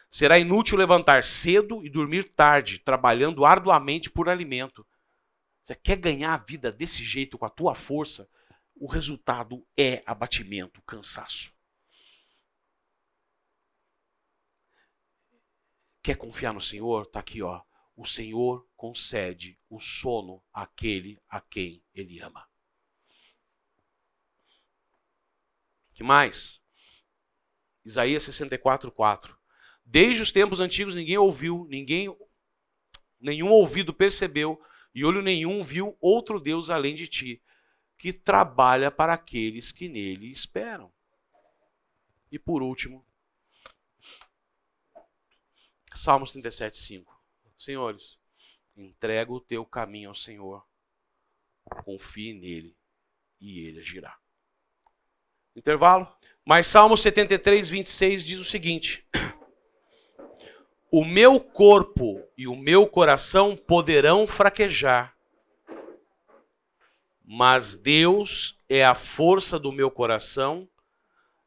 [0.09, 4.87] Será inútil levantar cedo e dormir tarde, trabalhando arduamente por alimento.
[5.65, 8.29] Você quer ganhar a vida desse jeito, com a tua força?
[8.77, 11.53] O resultado é abatimento, cansaço.
[16.03, 17.03] Quer confiar no Senhor?
[17.03, 17.63] Está aqui, ó.
[17.97, 22.51] O Senhor concede o sono àquele a quem Ele ama.
[26.01, 26.59] que mais?
[27.85, 29.37] Isaías 64, 4.
[29.85, 32.09] Desde os tempos antigos ninguém ouviu, ninguém,
[33.21, 34.59] nenhum ouvido percebeu,
[34.95, 37.43] e olho nenhum viu outro Deus além de ti,
[37.99, 40.91] que trabalha para aqueles que nele esperam.
[42.33, 43.05] E por último,
[46.01, 47.23] Salmos 37, 5.
[47.59, 48.19] Senhores,
[48.75, 50.67] entrega o teu caminho ao Senhor,
[51.85, 52.75] confie nele
[53.39, 54.17] e ele agirá.
[55.55, 56.11] Intervalo?
[56.43, 59.07] Mas Salmo 73, 26 diz o seguinte:
[60.91, 65.15] O meu corpo e o meu coração poderão fraquejar,
[67.23, 70.67] mas Deus é a força do meu coração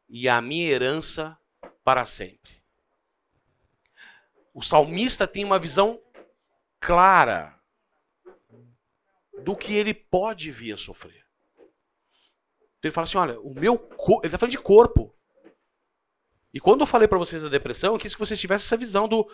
[0.08, 1.36] e a minha herança
[1.84, 2.62] para sempre.
[4.54, 5.99] O salmista tem uma visão
[6.80, 7.60] clara
[9.43, 11.26] do que ele pode vir a sofrer.
[11.58, 14.22] Então ele fala assim: olha, o meu corpo.
[14.22, 15.16] Ele está falando de corpo.
[16.54, 19.08] E quando eu falei para vocês da depressão, eu quis que vocês tivessem essa visão
[19.08, 19.28] do,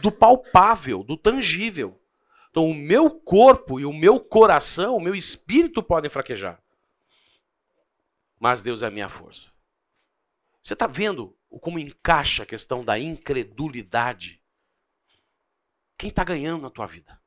[0.00, 2.00] do palpável, do tangível.
[2.50, 6.62] Então, o meu corpo e o meu coração, o meu espírito podem fraquejar.
[8.38, 9.52] Mas Deus é a minha força.
[10.62, 14.39] Você está vendo como encaixa a questão da incredulidade?
[16.00, 17.20] Quem está ganhando na tua vida?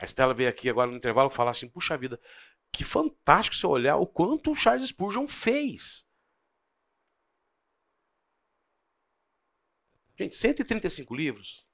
[0.00, 2.20] A Estela veio aqui agora no intervalo falar assim: puxa vida,
[2.70, 6.06] que fantástico você olhar o quanto o Charles Spurgeon fez.
[10.16, 11.66] Gente, 135 livros.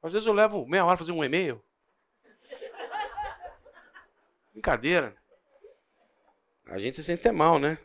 [0.00, 1.60] Às vezes eu levo meia hora fazer um e-mail.
[4.52, 5.20] Brincadeira.
[6.66, 7.76] A gente se sente mal, né?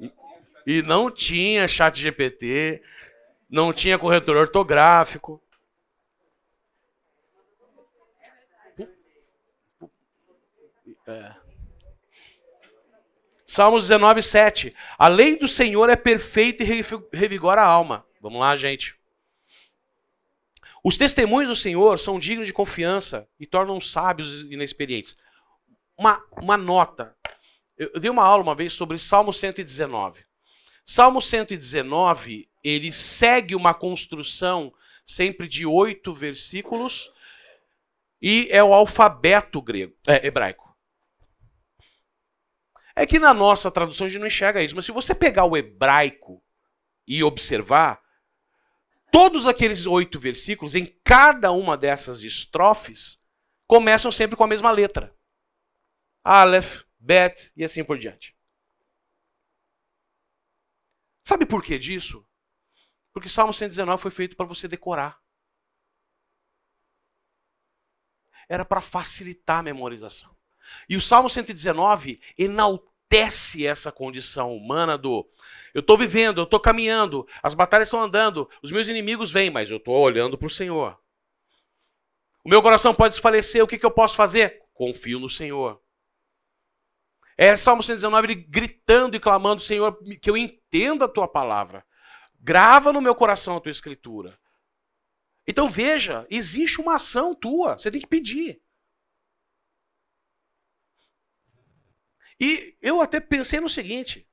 [0.00, 0.10] E,
[0.66, 2.82] e não tinha chat GPT,
[3.48, 5.42] não tinha corretor ortográfico.
[11.06, 11.34] É.
[13.46, 14.74] Salmos 19, 7.
[14.98, 16.82] A lei do Senhor é perfeita e
[17.12, 18.04] revigora a alma.
[18.20, 18.96] Vamos lá, gente.
[20.82, 25.16] Os testemunhos do Senhor são dignos de confiança e tornam sábios e inexperientes.
[25.96, 27.16] Uma, uma nota.
[27.78, 30.25] Eu, eu dei uma aula uma vez sobre Salmo 119.
[30.88, 34.72] Salmo 119, ele segue uma construção
[35.04, 37.12] sempre de oito versículos
[38.22, 40.76] e é o alfabeto grego, é, hebraico.
[42.94, 45.56] É que na nossa tradução a gente não enxerga isso, mas se você pegar o
[45.56, 46.40] hebraico
[47.04, 48.00] e observar,
[49.10, 53.18] todos aqueles oito versículos, em cada uma dessas estrofes,
[53.66, 55.12] começam sempre com a mesma letra.
[56.22, 58.35] Aleph, Bet e assim por diante.
[61.26, 62.24] Sabe por que disso?
[63.12, 65.20] Porque Salmo 119 foi feito para você decorar.
[68.48, 70.30] Era para facilitar a memorização.
[70.88, 75.28] E o Salmo 119 enaltece essa condição humana do
[75.74, 79.68] eu estou vivendo, eu estou caminhando, as batalhas estão andando, os meus inimigos vêm, mas
[79.68, 80.96] eu estou olhando para o Senhor.
[82.44, 84.62] O meu coração pode desfalecer, o que, que eu posso fazer?
[84.72, 85.82] Confio no Senhor.
[87.36, 91.84] É Salmo 119, ele gritando e clamando, Senhor, que eu entenda a tua palavra.
[92.40, 94.38] Grava no meu coração a tua escritura.
[95.46, 98.60] Então veja, existe uma ação tua, você tem que pedir.
[102.40, 104.26] E eu até pensei no seguinte: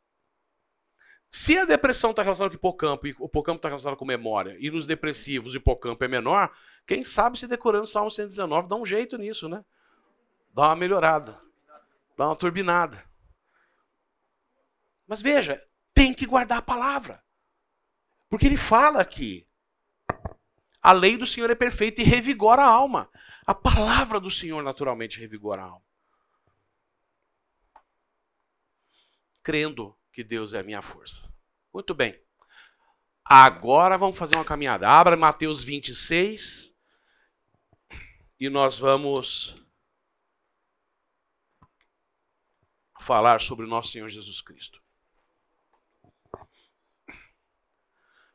[1.32, 4.56] se a depressão está relacionada com o hipocampo e o hipocampo está relacionado com memória,
[4.60, 6.52] e nos depressivos o hipocampo é menor,
[6.86, 9.64] quem sabe se decorando o Salmo 119 dá um jeito nisso, né?
[10.54, 11.43] Dá uma melhorada.
[12.18, 13.04] Dá uma turbinada.
[15.08, 15.62] Mas veja,
[15.94, 17.24] tem que guardar a palavra.
[18.30, 19.48] Porque ele fala aqui.
[20.82, 23.10] A lei do Senhor é perfeita e revigora a alma.
[23.46, 25.86] A palavra do Senhor naturalmente revigora a alma.
[29.42, 31.32] Crendo que Deus é a minha força.
[31.74, 32.22] Muito bem.
[33.26, 34.88] Agora vamos fazer uma caminhada.
[34.88, 36.74] Abra Mateus 26
[38.40, 39.56] e nós vamos
[43.04, 44.82] falar sobre o nosso Senhor Jesus Cristo.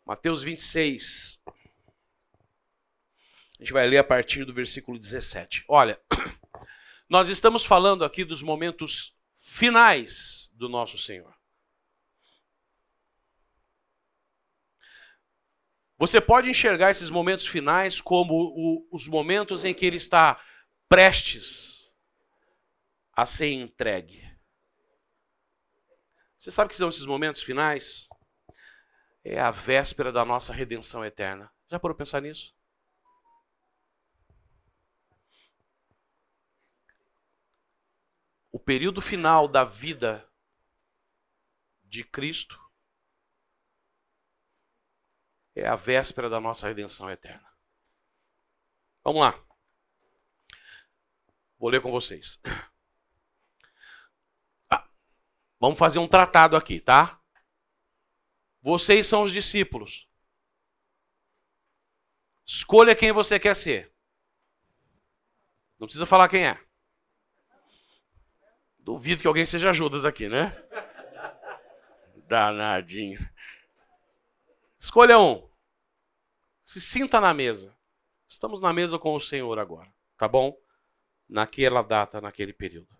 [0.04, 1.42] Mateus 26.
[3.58, 5.64] A gente vai ler a partir do versículo 17.
[5.68, 6.00] Olha,
[7.08, 11.34] nós estamos falando aqui dos momentos finais do nosso Senhor.
[15.96, 20.40] Você pode enxergar esses momentos finais como o, os momentos em que ele está
[20.88, 21.92] prestes
[23.12, 24.27] a ser entregue.
[26.38, 28.08] Você sabe que são esses momentos finais?
[29.24, 31.52] É a véspera da nossa redenção eterna.
[31.68, 32.56] Já parou pensar nisso?
[38.52, 40.26] O período final da vida
[41.82, 42.58] de Cristo
[45.56, 47.48] é a véspera da nossa redenção eterna.
[49.02, 49.44] Vamos lá.
[51.58, 52.40] Vou ler com vocês.
[55.60, 57.20] Vamos fazer um tratado aqui, tá?
[58.60, 60.08] Vocês são os discípulos.
[62.46, 63.92] Escolha quem você quer ser.
[65.78, 66.60] Não precisa falar quem é.
[68.78, 70.56] Duvido que alguém seja Judas aqui, né?
[72.26, 73.18] Danadinho.
[74.78, 75.48] Escolha um.
[76.64, 77.76] Se sinta na mesa.
[78.28, 80.54] Estamos na mesa com o Senhor agora, tá bom?
[81.28, 82.97] Naquela data, naquele período.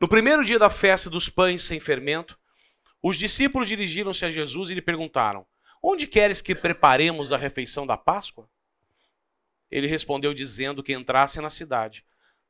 [0.00, 2.38] No primeiro dia da festa dos pães sem fermento,
[3.02, 5.46] os discípulos dirigiram-se a Jesus e lhe perguntaram:
[5.82, 8.48] Onde queres que preparemos a refeição da Páscoa?
[9.70, 12.04] Ele respondeu dizendo que entrassem na cidade,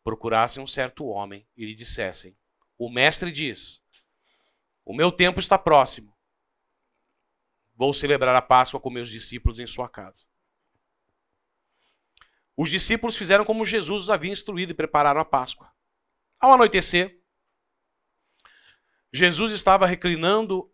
[0.05, 2.36] procurassem um certo homem e lhe dissessem:
[2.76, 3.82] O mestre diz:
[4.84, 6.14] O meu tempo está próximo.
[7.74, 10.26] Vou celebrar a Páscoa com meus discípulos em sua casa.
[12.57, 15.70] Os discípulos fizeram como Jesus os havia instruído e prepararam a Páscoa.
[16.40, 17.18] Ao anoitecer,
[19.13, 20.71] Jesus estava reclinando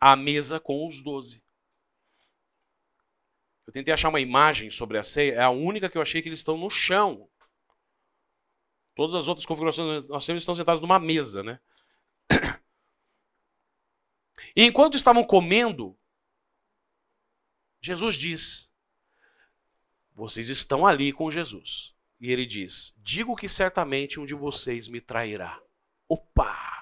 [0.00, 1.44] à mesa com os doze.
[3.66, 6.28] Eu tentei achar uma imagem sobre a ceia, é a única que eu achei que
[6.28, 7.28] eles estão no chão.
[8.94, 11.60] Todas as outras configurações nós temos estão sentados numa mesa, né?
[14.56, 15.98] E enquanto estavam comendo,
[17.78, 18.72] Jesus diz:
[20.14, 21.94] Vocês estão ali com Jesus.
[22.18, 25.60] E ele diz: Digo que certamente um de vocês me trairá.
[26.08, 26.75] Opa!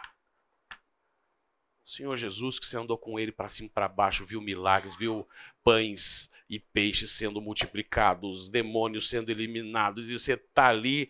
[1.95, 5.29] Senhor Jesus, que você andou com ele para cima e para baixo, viu milagres, viu
[5.63, 11.09] pães e peixes sendo multiplicados, demônios sendo eliminados, e você está ali,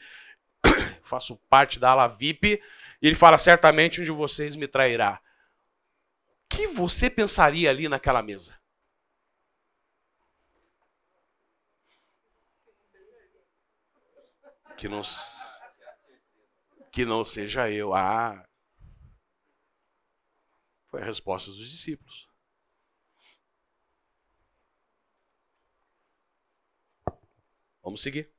[1.02, 2.62] faço parte da ala VIP,
[3.00, 5.22] e ele fala: certamente um de vocês me trairá.
[6.44, 8.54] O que você pensaria ali naquela mesa?
[14.76, 15.00] Que não,
[16.92, 17.94] que não seja eu.
[17.94, 18.44] Ah,
[20.94, 22.28] foi a resposta dos discípulos.
[27.82, 28.30] Vamos seguir.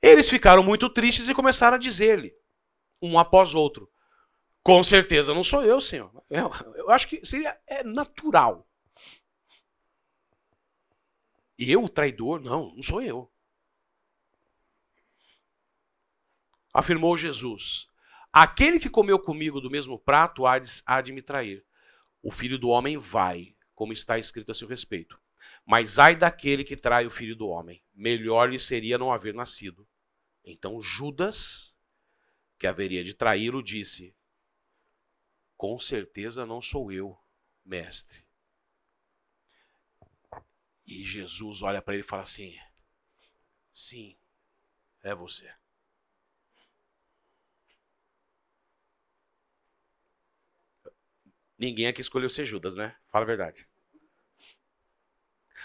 [0.00, 2.32] Eles ficaram muito tristes e começaram a dizer-lhe,
[3.02, 3.90] um após outro:
[4.62, 6.12] Com certeza não sou eu, senhor.
[6.30, 8.68] Eu, eu acho que seria é natural.
[11.58, 12.40] Eu, traidor?
[12.40, 13.28] Não, não sou eu.
[16.72, 17.88] Afirmou Jesus:
[18.32, 21.64] Aquele que comeu comigo do mesmo prato há de, há de me trair.
[22.22, 25.20] O filho do homem vai, como está escrito a seu respeito.
[25.66, 27.82] Mas ai daquele que trai o filho do homem.
[27.94, 29.86] Melhor lhe seria não haver nascido.
[30.44, 31.76] Então Judas,
[32.58, 34.14] que haveria de traí-lo, disse:
[35.56, 37.18] Com certeza não sou eu,
[37.64, 38.24] mestre.
[40.86, 42.56] E Jesus olha para ele e fala assim:
[43.72, 44.16] Sim,
[45.02, 45.59] é você.
[51.60, 52.96] Ninguém aqui escolheu ser Judas, né?
[53.10, 53.68] Fala a verdade.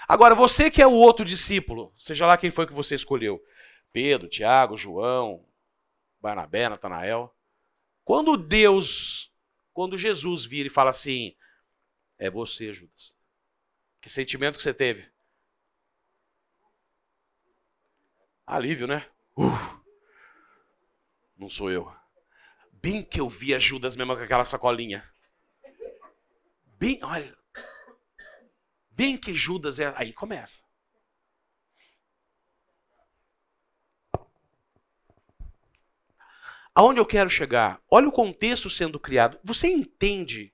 [0.05, 3.41] Agora, você que é o outro discípulo, seja lá quem foi que você escolheu,
[3.93, 5.47] Pedro, Tiago, João,
[6.19, 7.33] Barnabé, Natanael.
[8.03, 9.31] Quando Deus,
[9.71, 11.33] quando Jesus vira e fala assim,
[12.17, 13.15] é você, Judas.
[14.01, 15.09] Que sentimento que você teve?
[18.45, 19.09] Alívio, né?
[21.37, 21.89] Não sou eu.
[22.73, 25.09] Bem que eu via Judas mesmo com aquela sacolinha.
[26.85, 27.35] Bem, olha.
[28.91, 29.91] Bem que Judas é.
[29.97, 30.63] Aí começa.
[36.75, 37.81] Aonde eu quero chegar?
[37.89, 39.39] Olha o contexto sendo criado.
[39.43, 40.53] Você entende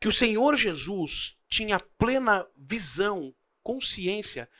[0.00, 3.32] que o Senhor Jesus tinha plena visão,
[3.62, 4.50] consciência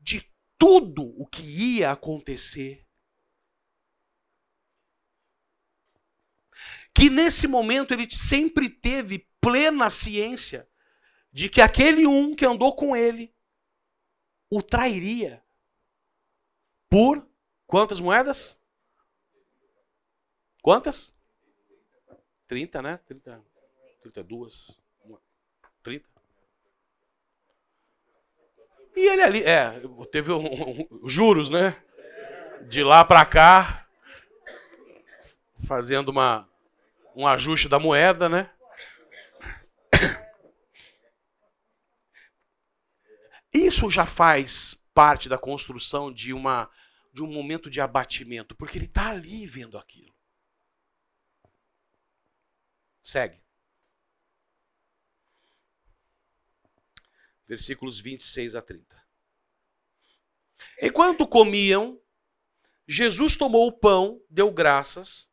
[0.00, 0.28] de
[0.58, 2.84] tudo o que ia acontecer?
[6.94, 10.68] Que nesse momento ele sempre teve plena ciência
[11.32, 13.34] de que aquele um que andou com ele
[14.50, 15.42] o trairia
[16.88, 17.26] por
[17.72, 18.54] Quantas moedas?
[20.60, 21.10] Quantas?
[22.46, 23.00] 30, né?
[23.06, 23.42] 30,
[24.02, 24.78] 32.
[25.82, 26.06] 30.
[28.94, 29.80] E ele ali, é,
[30.10, 31.82] teve um, um, juros, né?
[32.68, 33.88] De lá para cá,
[35.66, 36.46] fazendo uma,
[37.14, 38.50] um ajuste da moeda, né?
[43.52, 46.70] Isso já faz parte da construção de uma
[47.12, 50.14] de um momento de abatimento, porque ele está ali vendo aquilo.
[53.02, 53.42] Segue.
[57.46, 59.02] Versículos 26 a 30.
[60.80, 62.00] Enquanto comiam,
[62.86, 65.30] Jesus tomou o pão, deu graças,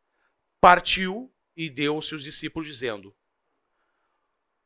[0.60, 3.16] partiu e deu aos seus discípulos, dizendo: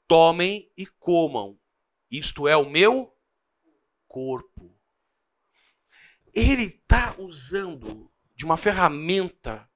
[0.08, 1.60] Tomem e comam,
[2.10, 3.16] isto é o meu
[4.08, 4.74] corpo
[6.34, 9.70] ele está usando de uma ferramenta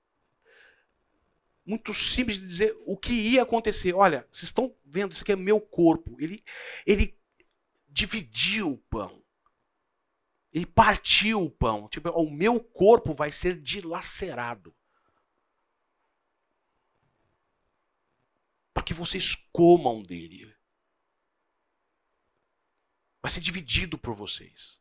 [1.63, 3.93] muito simples de dizer o que ia acontecer.
[3.93, 6.17] Olha, vocês estão vendo, isso aqui é meu corpo.
[6.19, 6.43] Ele,
[6.85, 7.15] ele
[7.87, 9.21] dividiu o pão.
[10.51, 11.87] Ele partiu o pão.
[11.89, 14.73] Tipo, o meu corpo vai ser dilacerado.
[18.73, 20.53] Para que vocês comam dele.
[23.21, 24.79] Vai ser dividido por vocês.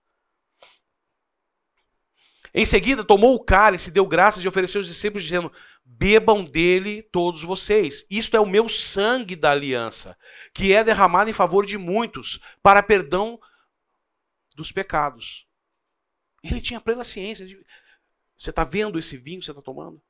[2.55, 5.53] Em seguida, tomou o cálice, deu graças e ofereceu aos discípulos, dizendo:
[5.85, 8.07] Bebam dele todos vocês.
[8.11, 10.17] Isto é o meu sangue da aliança,
[10.55, 13.39] que é derramado em favor de muitos, para perdão
[14.55, 15.47] dos pecados.
[16.43, 17.47] Ele tinha plena ciência.
[17.47, 17.63] De...
[18.37, 20.03] Você está vendo esse vinho que você está tomando?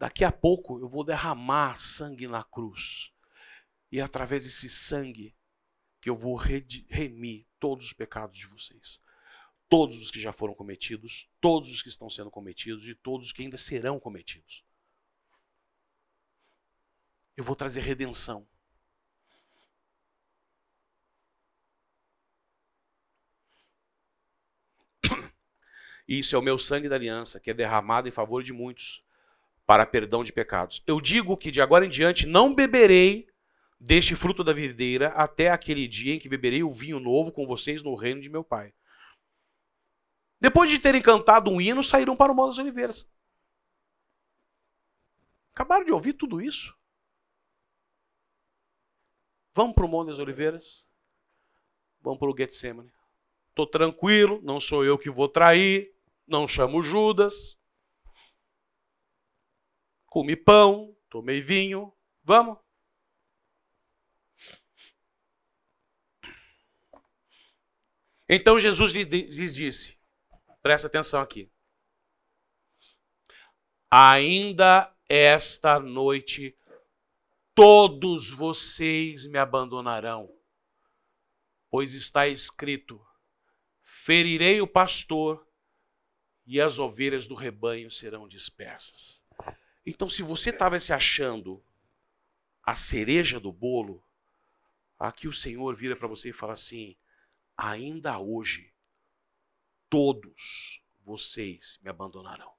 [0.00, 3.12] Daqui a pouco eu vou derramar sangue na cruz.
[3.92, 5.36] E é através desse sangue
[6.00, 9.00] que eu vou remir todos os pecados de vocês
[9.70, 13.32] todos os que já foram cometidos, todos os que estão sendo cometidos e todos os
[13.32, 14.64] que ainda serão cometidos.
[17.36, 18.48] Eu vou trazer redenção.
[26.08, 29.04] Isso é o meu sangue da aliança, que é derramado em favor de muitos,
[29.70, 30.82] para perdão de pecados.
[30.84, 33.28] Eu digo que de agora em diante não beberei
[33.78, 37.80] deste fruto da videira até aquele dia em que beberei o vinho novo com vocês
[37.80, 38.74] no reino de meu Pai.
[40.40, 43.08] Depois de terem cantado um hino, saíram para o Monte das Oliveiras.
[45.52, 46.76] Acabaram de ouvir tudo isso?
[49.54, 50.88] Vamos para o Monte das Oliveiras?
[52.00, 52.90] Vamos para o Getsemane.
[53.50, 55.94] Estou tranquilo, não sou eu que vou trair,
[56.26, 57.59] não chamo Judas.
[60.10, 61.96] Comi pão, tomei vinho.
[62.24, 62.58] Vamos?
[68.28, 69.98] Então Jesus lhes disse:
[70.60, 71.50] presta atenção aqui.
[73.88, 76.56] Ainda esta noite
[77.54, 80.28] todos vocês me abandonarão,
[81.68, 83.00] pois está escrito:
[83.80, 85.46] ferirei o pastor
[86.44, 89.19] e as ovelhas do rebanho serão dispersas.
[89.90, 91.60] Então, se você estava se achando
[92.62, 94.00] a cereja do bolo,
[94.96, 96.96] aqui o Senhor vira para você e fala assim:
[97.56, 98.72] ainda hoje,
[99.88, 102.54] todos vocês me abandonarão.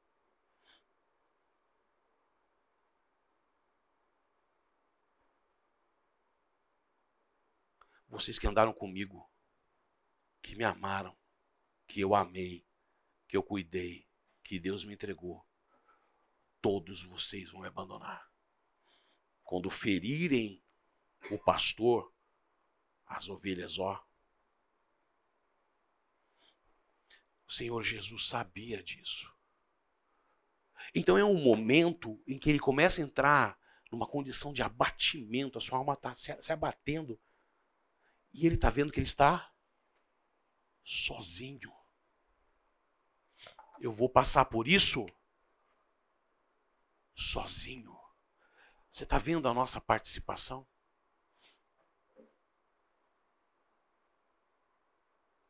[8.10, 9.32] Vocês que andaram comigo,
[10.42, 11.18] que me amaram,
[11.88, 12.68] que eu amei,
[13.26, 14.06] que eu cuidei,
[14.44, 15.50] que Deus me entregou,
[16.62, 18.30] todos vocês vão me abandonar.
[19.44, 20.64] Quando ferirem
[21.30, 22.14] o pastor,
[23.06, 24.02] as ovelhas, ó.
[27.48, 29.34] O Senhor Jesus sabia disso.
[30.96, 33.60] Então é um momento em que ele começa a entrar
[33.92, 37.20] numa condição de abatimento, a sua alma está se, abatendo.
[38.34, 39.54] E ele está vendo que ele está
[40.84, 41.72] sozinho.
[43.82, 45.06] Eu vou passar por isso
[47.22, 47.96] sozinho.
[48.92, 50.68] Você está vendo a nossa participação?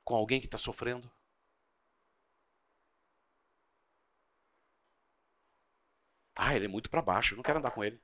[0.03, 1.11] Com alguém que está sofrendo?
[6.35, 8.01] Ah, ele é muito para baixo, eu não quero andar com ele.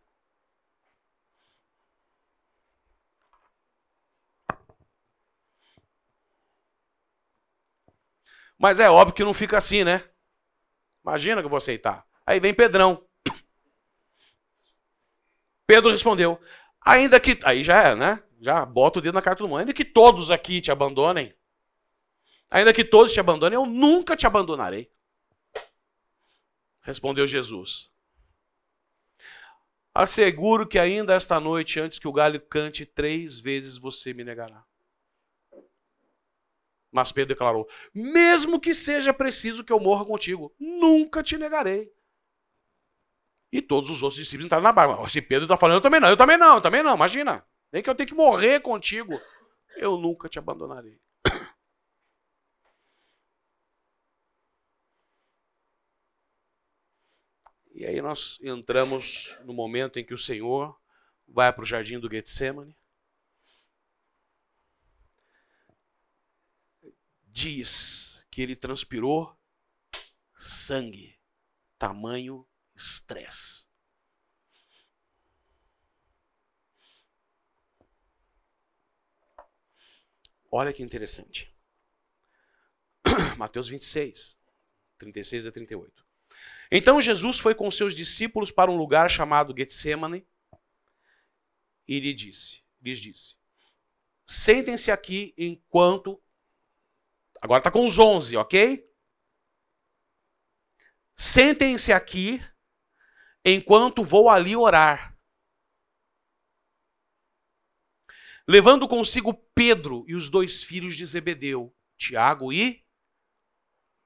[8.57, 10.03] Mas é óbvio que não fica assim, né?
[11.03, 12.05] Imagina que eu vou aceitar.
[12.25, 13.06] Aí vem Pedrão.
[15.67, 16.39] Pedro respondeu:
[16.81, 17.37] Ainda que.
[17.43, 18.23] Aí já é, né?
[18.39, 19.59] Já bota o dedo na carta do mundo.
[19.59, 21.35] Ainda que todos aqui te abandonem.
[22.49, 24.89] Ainda que todos te abandonem, eu nunca te abandonarei.
[26.79, 27.91] Respondeu Jesus.
[29.93, 34.63] Asseguro que ainda esta noite, antes que o galho cante, três vezes você me negará.
[36.89, 41.91] Mas Pedro declarou: Mesmo que seja preciso que eu morra contigo, nunca te negarei.
[43.51, 45.09] E todos os outros discípulos entraram na barca.
[45.09, 47.45] Se Pedro está falando, eu também não, eu também não, eu também não, imagina.
[47.71, 49.19] Nem que eu tenha que morrer contigo,
[49.77, 50.99] eu nunca te abandonarei.
[57.73, 60.75] E aí nós entramos no momento em que o Senhor
[61.27, 62.75] vai para o jardim do Getsemane.
[67.23, 69.37] Diz que ele transpirou
[70.35, 71.19] sangue,
[71.77, 72.47] tamanho
[72.77, 73.65] estresse.
[80.49, 81.53] Olha que interessante.
[83.37, 84.37] Mateus 26,
[84.97, 86.05] 36 a 38.
[86.71, 90.25] Então Jesus foi com seus discípulos para um lugar chamado Getsemane
[91.87, 93.35] e lhe disse, lhes disse:
[94.25, 96.21] Sentem-se aqui enquanto
[97.41, 98.87] Agora está com os 11, ok?
[101.15, 102.41] Sentem-se aqui
[103.49, 105.17] enquanto vou ali orar.
[108.47, 112.85] Levando consigo Pedro e os dois filhos de Zebedeu, Tiago e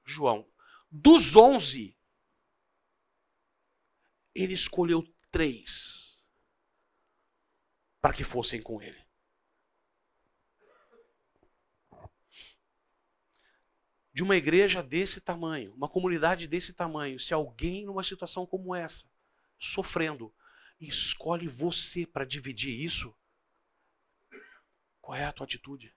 [0.04, 0.48] João.
[0.90, 1.96] Dos onze,
[4.34, 6.24] ele escolheu três
[8.00, 9.02] para que fossem com ele.
[14.12, 19.10] de uma igreja desse tamanho, uma comunidade desse tamanho, se alguém numa situação como essa,
[19.62, 20.34] sofrendo,
[20.80, 23.16] escolhe você para dividir isso,
[25.00, 25.96] qual é a tua atitude?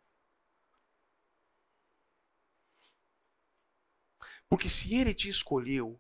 [4.48, 6.00] Porque se ele te escolheu,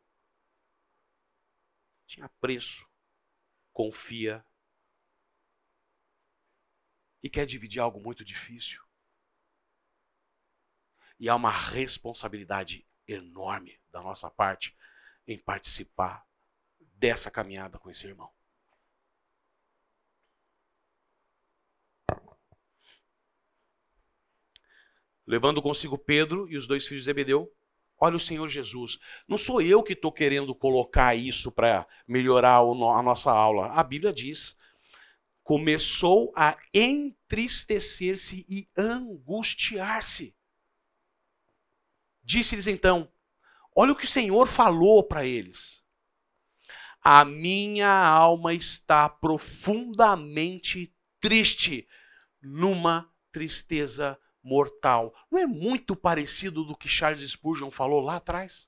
[2.05, 2.88] tinha preço,
[3.74, 4.45] confia
[7.24, 8.84] e quer dividir algo muito difícil.
[11.20, 14.78] E há uma responsabilidade enorme da nossa parte
[15.26, 16.28] em participar
[17.06, 18.32] dessa caminhada com esse irmão.
[25.28, 27.51] Levando consigo Pedro e os dois filhos de Zebedeu,
[27.99, 28.97] olha o Senhor Jesus.
[29.28, 33.68] Não sou eu que estou querendo colocar isso para melhorar a nossa aula.
[33.68, 34.58] A Bíblia diz:
[35.43, 40.36] começou a entristecer-se e angustiar-se.
[42.24, 43.12] Disse-lhes então:
[43.76, 45.84] Olha o que o Senhor falou para eles.
[47.08, 50.91] A minha alma está profundamente
[51.22, 51.88] triste,
[52.41, 55.14] numa tristeza mortal.
[55.32, 58.68] Não é muito parecido do que Charles Spurgeon falou lá atrás?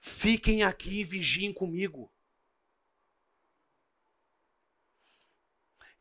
[0.00, 2.10] Fiquem aqui e vigiem comigo.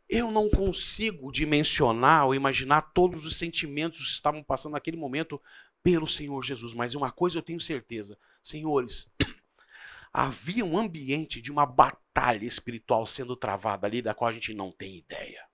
[0.08, 5.42] Eu não consigo dimensionar ou imaginar todos os sentimentos que estavam passando naquele momento
[5.82, 9.08] pelo Senhor Jesus, mas uma coisa eu tenho certeza, senhores,
[10.12, 14.72] havia um ambiente de uma batalha espiritual sendo travada ali, da qual a gente não
[14.72, 15.46] tem ideia.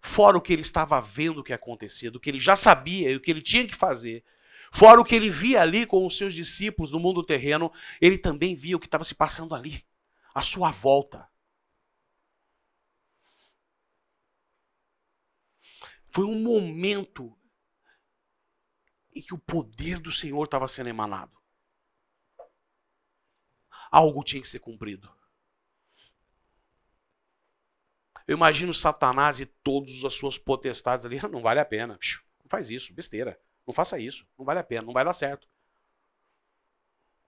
[0.00, 3.20] Fora o que ele estava vendo que acontecia, do que ele já sabia e o
[3.20, 4.24] que ele tinha que fazer,
[4.72, 8.54] fora o que ele via ali com os seus discípulos no mundo terreno, ele também
[8.54, 9.84] via o que estava se passando ali,
[10.34, 11.26] à sua volta.
[16.16, 17.38] Foi um momento
[19.14, 21.38] em que o poder do Senhor estava sendo emanado.
[23.90, 25.14] Algo tinha que ser cumprido.
[28.26, 31.20] Eu imagino Satanás e todas as suas potestades ali.
[31.28, 31.98] Não vale a pena.
[32.42, 33.38] Não faz isso, besteira.
[33.66, 34.26] Não faça isso.
[34.38, 35.46] Não vale a pena, não vai dar certo.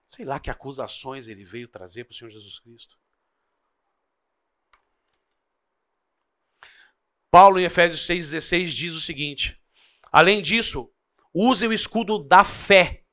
[0.07, 2.98] Sei lá que acusações ele veio trazer para o Senhor Jesus Cristo.
[7.31, 9.59] Paulo, em Efésios 6,16, diz o seguinte:
[10.11, 10.91] além disso,
[11.33, 13.03] use o escudo da fé.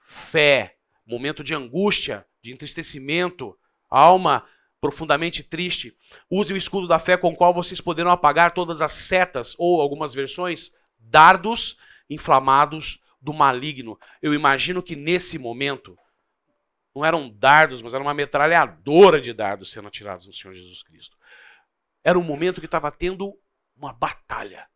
[0.00, 3.56] Fé, momento de angústia, de entristecimento,
[3.88, 4.44] alma
[4.80, 5.96] profundamente triste.
[6.28, 9.80] Use o escudo da fé com o qual vocês poderão apagar todas as setas, ou
[9.80, 11.78] algumas versões, dardos
[12.10, 13.98] inflamados do maligno.
[14.20, 15.96] Eu imagino que nesse momento,
[16.94, 21.16] não eram dardos, mas era uma metralhadora de dardos sendo atirados no Senhor Jesus Cristo.
[22.02, 23.38] Era um momento que estava tendo
[23.82, 24.70] uma batalha.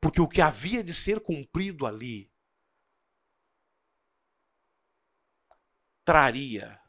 [0.00, 2.32] Porque o que havia de ser cumprido ali
[6.04, 6.80] traria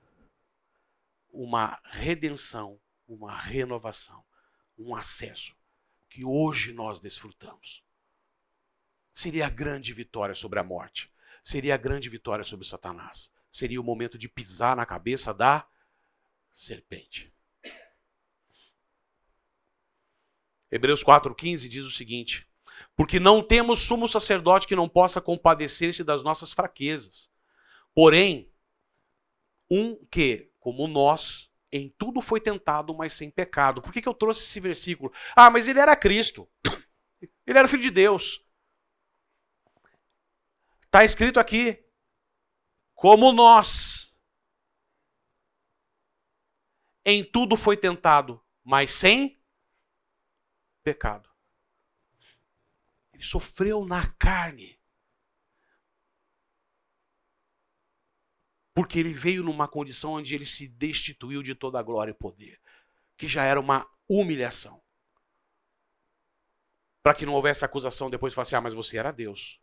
[1.29, 4.23] uma redenção, uma renovação,
[4.77, 5.55] um acesso
[6.09, 7.83] que hoje nós desfrutamos.
[9.13, 11.11] Seria a grande vitória sobre a morte,
[11.43, 15.67] seria a grande vitória sobre Satanás, seria o momento de pisar na cabeça da
[16.51, 17.32] serpente.
[20.73, 22.49] Hebreus 4,15 diz o seguinte:
[22.95, 27.29] Porque não temos sumo sacerdote que não possa compadecer-se das nossas fraquezas.
[27.93, 28.51] Porém,
[29.69, 33.83] um que, como nós, em tudo foi tentado, mas sem pecado.
[33.83, 35.13] Por que, que eu trouxe esse versículo?
[35.35, 36.49] Ah, mas ele era Cristo.
[37.47, 38.45] Ele era filho de Deus.
[40.85, 41.81] Está escrito aqui.
[42.93, 44.13] Como nós.
[47.05, 49.41] Em tudo foi tentado, mas sem
[50.83, 51.29] pecado.
[53.13, 54.79] Ele sofreu na carne.
[58.73, 62.59] Porque ele veio numa condição onde ele se destituiu de toda a glória e poder,
[63.15, 64.81] que já era uma humilhação.
[67.03, 69.61] Para que não houvesse acusação depois de falar assim: ah, mas você era Deus.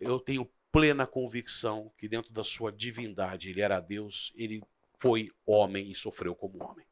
[0.00, 4.62] Eu tenho plena convicção que dentro da sua divindade ele era Deus, ele
[4.98, 6.86] foi homem e sofreu como homem.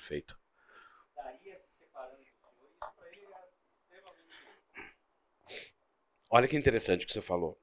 [0.00, 0.40] Perfeito.
[6.30, 7.60] Olha que interessante o que você falou.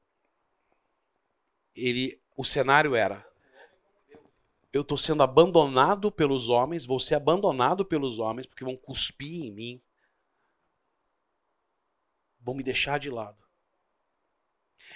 [1.75, 3.27] Ele, o cenário era:
[4.71, 9.51] eu estou sendo abandonado pelos homens, vou ser abandonado pelos homens porque vão cuspir em
[9.51, 9.81] mim,
[12.39, 13.43] vão me deixar de lado.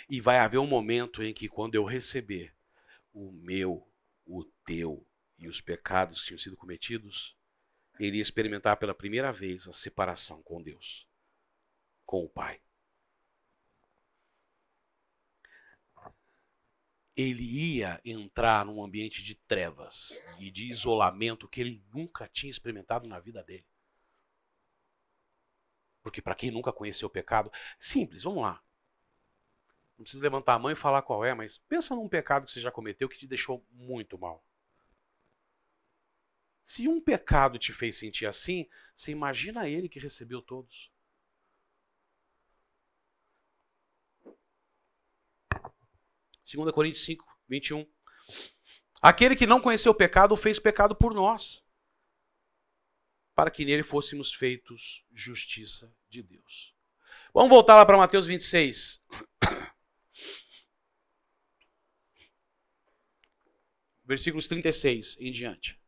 [0.07, 2.53] E vai haver um momento em que, quando eu receber
[3.11, 3.89] o meu,
[4.27, 5.07] o teu,
[5.41, 7.35] e os pecados que tinham sido cometidos,
[7.99, 11.07] ele ia experimentar pela primeira vez a separação com Deus,
[12.05, 12.61] com o Pai.
[17.15, 23.07] Ele ia entrar num ambiente de trevas e de isolamento que ele nunca tinha experimentado
[23.07, 23.65] na vida dele.
[26.01, 28.63] Porque para quem nunca conheceu o pecado, simples, vamos lá.
[29.97, 32.59] Não precisa levantar a mão e falar qual é, mas pensa num pecado que você
[32.59, 34.43] já cometeu que te deixou muito mal.
[36.71, 38.65] Se um pecado te fez sentir assim,
[38.95, 40.89] você imagina ele que recebeu todos.
[46.41, 47.85] Segunda Coríntios 5, 21.
[49.01, 51.61] Aquele que não conheceu o pecado fez pecado por nós,
[53.35, 56.73] para que nele fôssemos feitos justiça de Deus.
[57.33, 59.03] Vamos voltar lá para Mateus 26.
[64.05, 65.80] Versículos 36 em diante.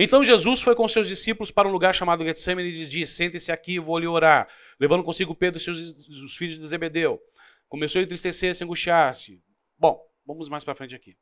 [0.00, 3.50] Então Jesus foi com seus discípulos para um lugar chamado Getsemane e lhes disse: Sente-se
[3.50, 4.48] aqui, vou lhe orar.
[4.78, 7.20] Levando consigo Pedro e seus os filhos de Zebedeu.
[7.68, 9.42] Começou a entristecer-se, angustiar-se.
[9.76, 11.16] Bom, vamos mais para frente aqui.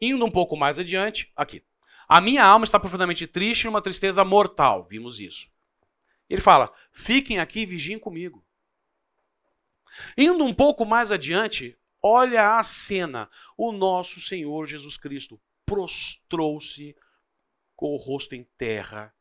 [0.00, 1.62] Indo um pouco mais adiante, aqui.
[2.08, 4.84] A minha alma está profundamente triste, numa tristeza mortal.
[4.90, 5.48] Vimos isso.
[6.28, 8.44] Ele fala: fiquem aqui e vigiem comigo.
[10.18, 13.30] Indo um pouco mais adiante, olha a cena.
[13.56, 16.96] O nosso Senhor Jesus Cristo prostrou-se
[17.82, 19.12] com o rosto em terra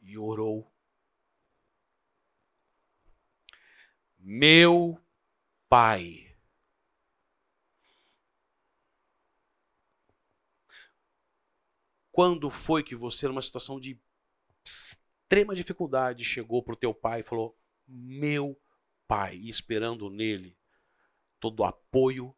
[0.00, 0.68] e orou.
[4.18, 5.00] Meu
[5.68, 6.36] Pai.
[12.10, 13.96] Quando foi que você, numa situação de
[14.64, 17.56] extrema dificuldade, chegou para o teu pai e falou:
[17.86, 18.60] Meu
[19.06, 20.58] pai, e esperando nele
[21.38, 22.36] todo apoio,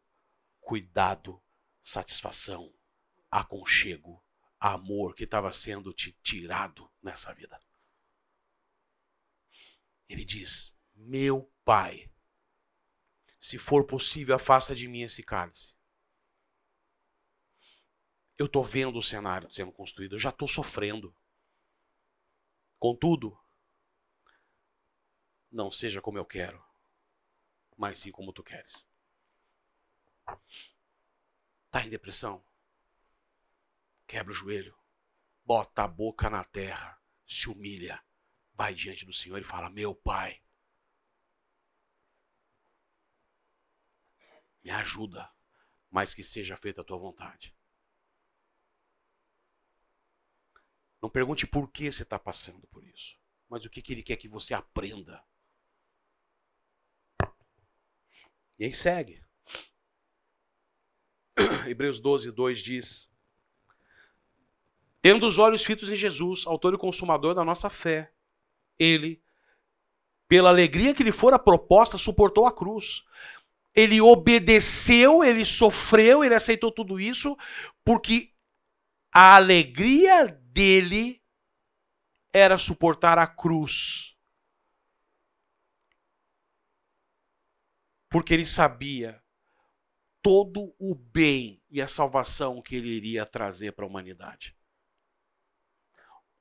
[0.59, 1.41] cuidado,
[1.81, 2.71] satisfação,
[3.31, 4.23] aconchego,
[4.61, 7.59] amor que estava sendo te tirado nessa vida.
[10.07, 12.11] Ele diz: Meu pai,
[13.39, 15.73] se for possível, afasta de mim esse cálice.
[18.37, 21.15] Eu estou vendo o cenário sendo construído, eu já estou sofrendo.
[22.77, 23.39] Contudo,
[25.51, 26.63] não seja como eu quero,
[27.77, 28.87] mas sim como tu queres.
[31.65, 32.43] Está em depressão?
[34.11, 34.77] Quebra o joelho,
[35.45, 38.03] bota a boca na terra, se humilha,
[38.53, 40.43] vai diante do Senhor e fala: Meu Pai,
[44.61, 45.33] me ajuda,
[45.89, 47.55] mas que seja feita a tua vontade.
[51.01, 54.17] Não pergunte por que você está passando por isso, mas o que, que ele quer
[54.17, 55.25] que você aprenda.
[58.59, 59.23] E aí segue.
[61.65, 63.10] Hebreus 12, 2 diz:
[65.01, 68.13] Tendo os olhos fitos em Jesus, autor e consumador da nossa fé,
[68.77, 69.21] ele,
[70.27, 73.03] pela alegria que lhe fora proposta, suportou a cruz.
[73.73, 77.35] Ele obedeceu, ele sofreu, ele aceitou tudo isso,
[77.83, 78.31] porque
[79.11, 81.21] a alegria dele
[82.31, 84.15] era suportar a cruz.
[88.07, 89.21] Porque ele sabia
[90.21, 94.55] todo o bem e a salvação que ele iria trazer para a humanidade.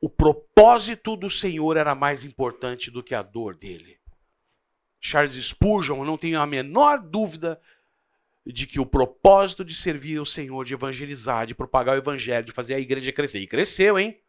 [0.01, 4.01] O propósito do Senhor era mais importante do que a dor dele.
[4.99, 7.61] Charles Spurgeon, não tenho a menor dúvida
[8.47, 12.53] de que o propósito de servir ao Senhor, de evangelizar, de propagar o evangelho, de
[12.53, 13.41] fazer a igreja crescer.
[13.41, 14.21] E cresceu, hein?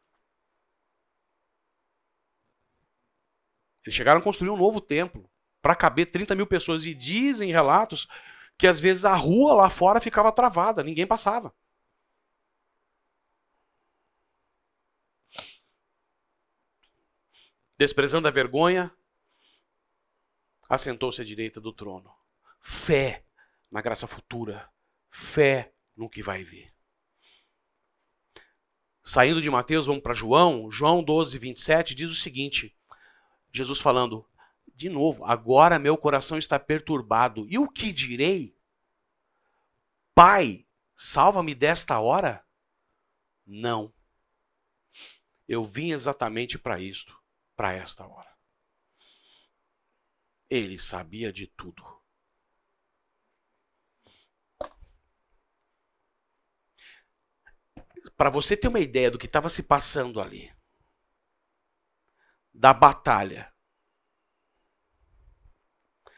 [3.84, 5.30] Eles chegaram a construir um novo templo
[5.62, 6.86] para caber 30 mil pessoas.
[6.86, 8.08] E dizem relatos
[8.58, 11.54] que às vezes a rua lá fora ficava travada, ninguém passava.
[17.82, 18.96] Desprezando a vergonha,
[20.70, 22.14] assentou-se à direita do trono.
[22.60, 23.26] Fé
[23.72, 24.70] na graça futura,
[25.10, 26.72] fé no que vai vir.
[29.04, 30.70] Saindo de Mateus, vamos para João.
[30.70, 32.78] João 12, 27 diz o seguinte:
[33.52, 34.30] Jesus falando,
[34.76, 37.48] de novo, agora meu coração está perturbado.
[37.50, 38.56] E o que direi?
[40.14, 42.46] Pai, salva-me desta hora?
[43.44, 43.92] Não.
[45.48, 47.20] Eu vim exatamente para isto,
[47.62, 48.36] para esta hora.
[50.50, 52.02] Ele sabia de tudo.
[58.18, 60.52] para você ter uma ideia do que estava se passando ali,
[62.54, 63.52] da batalha.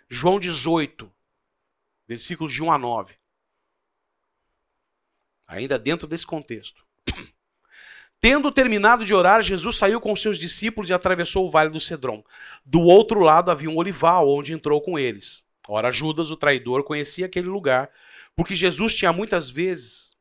[0.09, 1.13] João 18,
[2.07, 3.17] versículos de 1 a 9.
[5.47, 6.85] Ainda dentro desse contexto.
[8.23, 12.23] Tendo terminado de orar, Jesus saiu com seus discípulos e atravessou o vale do Cedron.
[12.63, 15.43] Do outro lado havia um olival, onde entrou com eles.
[15.67, 17.89] Ora, Judas, o traidor, conhecia aquele lugar,
[18.33, 20.15] porque Jesus tinha muitas vezes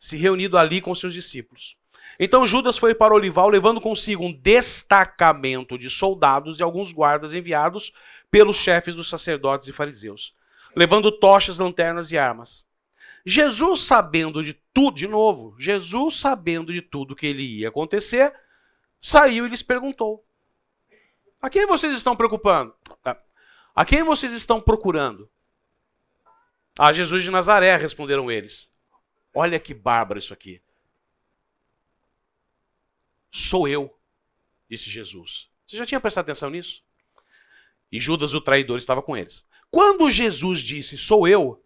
[0.00, 1.76] se reunido ali com seus discípulos.
[2.18, 7.32] Então Judas foi para o olival, levando consigo um destacamento de soldados e alguns guardas
[7.34, 7.92] enviados
[8.32, 10.34] pelos chefes dos sacerdotes e fariseus,
[10.74, 12.66] levando tochas, lanternas e armas.
[13.24, 18.34] Jesus, sabendo de tudo, de novo, Jesus, sabendo de tudo que ele ia acontecer,
[19.00, 20.24] saiu e lhes perguntou:
[21.40, 22.74] A quem vocês estão preocupando?
[23.74, 25.28] A quem vocês estão procurando?
[26.78, 28.70] A Jesus de Nazaré, responderam eles.
[29.32, 30.60] Olha que bárbaro isso aqui.
[33.30, 33.96] Sou eu,
[34.68, 35.50] disse Jesus.
[35.66, 36.84] Você já tinha prestado atenção nisso?
[37.90, 39.44] E Judas, o traidor, estava com eles.
[39.70, 41.63] Quando Jesus disse, sou eu,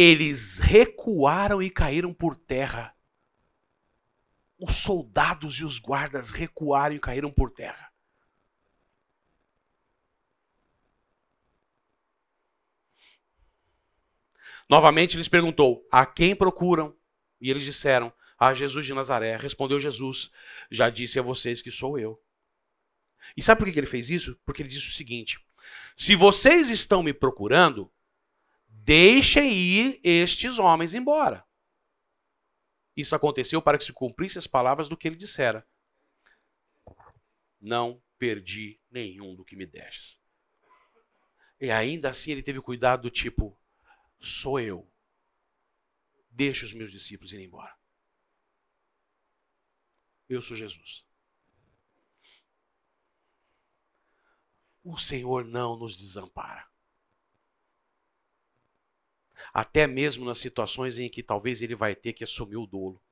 [0.00, 2.96] eles recuaram e caíram por terra.
[4.58, 7.92] Os soldados e os guardas recuaram e caíram por terra.
[14.68, 16.96] Novamente lhes perguntou: A quem procuram?
[17.38, 19.36] E eles disseram: A Jesus de Nazaré.
[19.36, 20.30] Respondeu Jesus:
[20.70, 22.18] Já disse a vocês que sou eu.
[23.36, 24.38] E sabe por que ele fez isso?
[24.46, 25.38] Porque ele disse o seguinte:
[25.94, 27.92] Se vocês estão me procurando,
[28.84, 31.46] deixem ir estes homens embora.
[32.96, 35.66] Isso aconteceu para que se cumprisse as palavras do que ele dissera.
[37.60, 40.18] Não perdi nenhum do que me destes.
[41.60, 43.58] E ainda assim ele teve cuidado do tipo:
[44.18, 44.90] sou eu.
[46.30, 47.76] Deixa os meus discípulos irem embora.
[50.28, 51.04] Eu sou Jesus.
[54.82, 56.70] O Senhor não nos desampara.
[59.52, 63.02] Até mesmo nas situações em que talvez ele vai ter que assumir o dolo.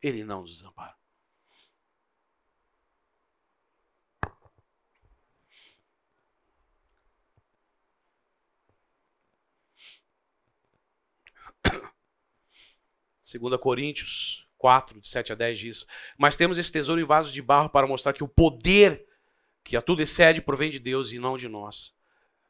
[0.00, 0.96] Ele não nos desampara.
[13.22, 17.42] Segunda Coríntios 4, de 7 a 10 diz: Mas temos esse tesouro em vasos de
[17.42, 19.06] barro para mostrar que o poder
[19.62, 21.94] que a tudo excede provém de Deus e não de nós.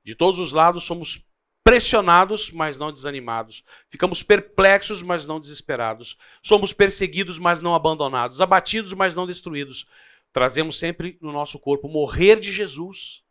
[0.04, 1.27] De todos os lados somos
[1.68, 3.62] pressionados, mas não desanimados.
[3.90, 6.16] Ficamos perplexos, mas não desesperados.
[6.42, 8.40] Somos perseguidos, mas não abandonados.
[8.40, 9.86] Abatidos, mas não destruídos.
[10.32, 13.22] Trazemos sempre no nosso corpo morrer de Jesus,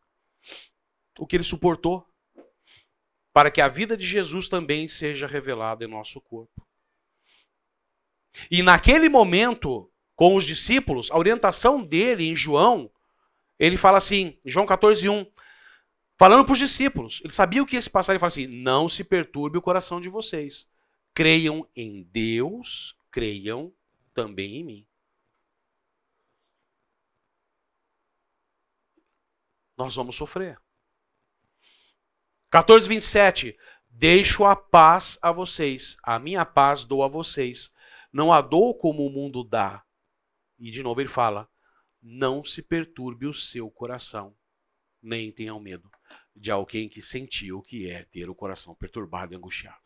[1.18, 2.06] o que ele suportou,
[3.34, 6.64] para que a vida de Jesus também seja revelada em nosso corpo.
[8.52, 12.92] E naquele momento, com os discípulos, a orientação dele em João,
[13.58, 15.26] ele fala assim, João 14, 1,
[16.18, 18.90] falando para os discípulos, ele sabia o que ia se passar, ele fala assim: não
[18.90, 20.68] se perturbe o coração de vocês.
[21.14, 23.74] Creiam em Deus, creiam
[24.14, 24.88] também em mim.
[29.76, 30.60] Nós vamos sofrer.
[32.50, 33.58] 14, 27.
[33.90, 37.72] Deixo a paz a vocês, a minha paz dou a vocês.
[38.14, 39.84] Não a dou como o mundo dá.
[40.60, 41.50] E de novo ele fala:
[42.02, 44.36] não se perturbe o seu coração,
[45.02, 45.90] nem tenham medo
[46.38, 49.82] de alguém que sentiu o que é ter o coração perturbado e angustiado.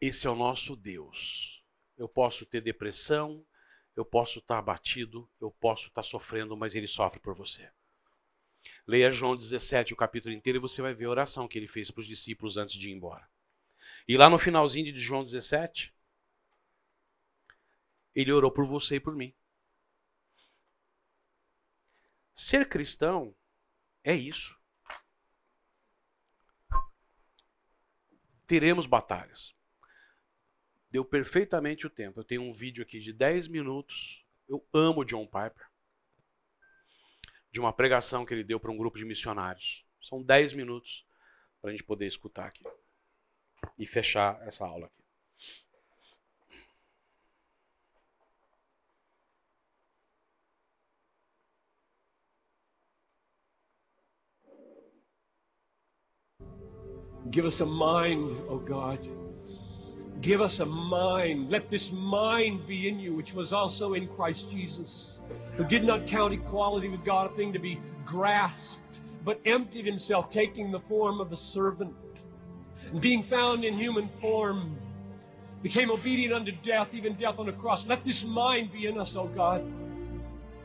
[0.00, 1.62] Esse é o nosso Deus.
[1.96, 3.44] Eu posso ter depressão,
[3.96, 7.70] eu posso estar abatido, eu posso estar sofrendo, mas ele sofre por você.
[8.86, 11.90] Leia João 17, o capítulo inteiro, e você vai ver a oração que ele fez
[11.90, 13.28] para os discípulos antes de ir embora.
[14.06, 15.94] E lá no finalzinho de João 17,
[18.14, 19.34] ele orou por você e por mim.
[22.34, 23.34] Ser cristão
[24.02, 24.58] é isso.
[28.46, 29.54] Teremos batalhas.
[30.90, 32.20] Deu perfeitamente o tempo.
[32.20, 34.24] Eu tenho um vídeo aqui de 10 minutos.
[34.48, 35.66] Eu amo John Piper
[37.54, 39.86] de uma pregação que ele deu para um grupo de missionários.
[40.02, 41.06] São 10 minutos
[41.60, 42.64] para a gente poder escutar aqui
[43.78, 45.03] e fechar essa aula aqui.
[57.34, 59.00] Give us a mind, O oh God.
[60.20, 61.50] Give us a mind.
[61.50, 65.18] Let this mind be in you, which was also in Christ Jesus.
[65.56, 70.30] who did not count equality with God a thing to be grasped, but emptied himself,
[70.30, 71.92] taking the form of a servant,
[72.92, 74.76] and being found in human form,
[75.60, 77.84] became obedient unto death, even death on a cross.
[77.84, 79.64] Let this mind be in us, O God.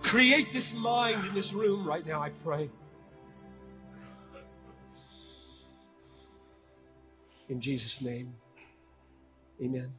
[0.04, 2.70] Create this mind in this room right now, I pray.
[7.50, 8.34] In Jesus' name,
[9.62, 9.92] amen.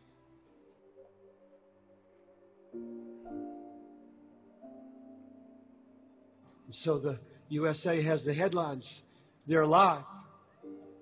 [6.70, 7.18] So the
[7.48, 9.02] USA has the headlines
[9.48, 10.04] they're alive,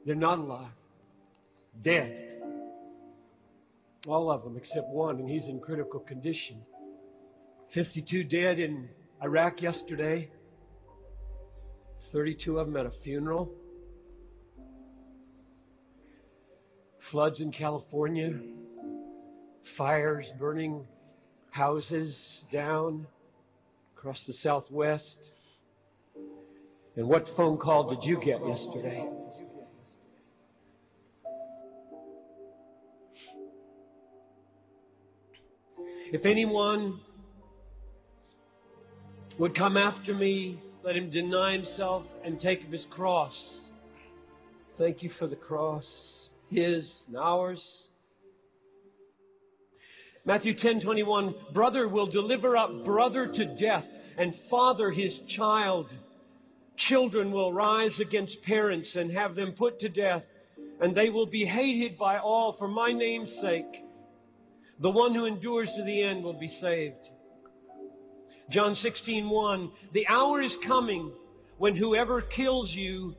[0.07, 0.73] they're not alive,
[1.83, 2.41] dead.
[4.07, 6.63] All of them except one, and he's in critical condition.
[7.69, 8.89] 52 dead in
[9.23, 10.31] Iraq yesterday,
[12.11, 13.53] 32 of them at a funeral.
[17.09, 18.35] floods in California,
[19.63, 20.87] fires burning
[21.51, 23.07] houses down
[23.97, 25.33] across the Southwest.
[26.97, 29.09] And what phone call did you get yesterday?
[36.13, 37.01] If anyone
[39.39, 43.65] would come after me, let him deny himself and take up his cross.
[44.75, 47.89] Thank you for the cross his and ours.
[50.25, 55.95] Matthew 10 21, brother will deliver up brother to death, and father his child.
[56.77, 60.29] Children will rise against parents and have them put to death,
[60.81, 63.85] and they will be hated by all for my name's sake.
[64.81, 67.11] The one who endures to the end will be saved.
[68.49, 71.13] John 16 1, the hour is coming
[71.59, 73.17] when whoever kills you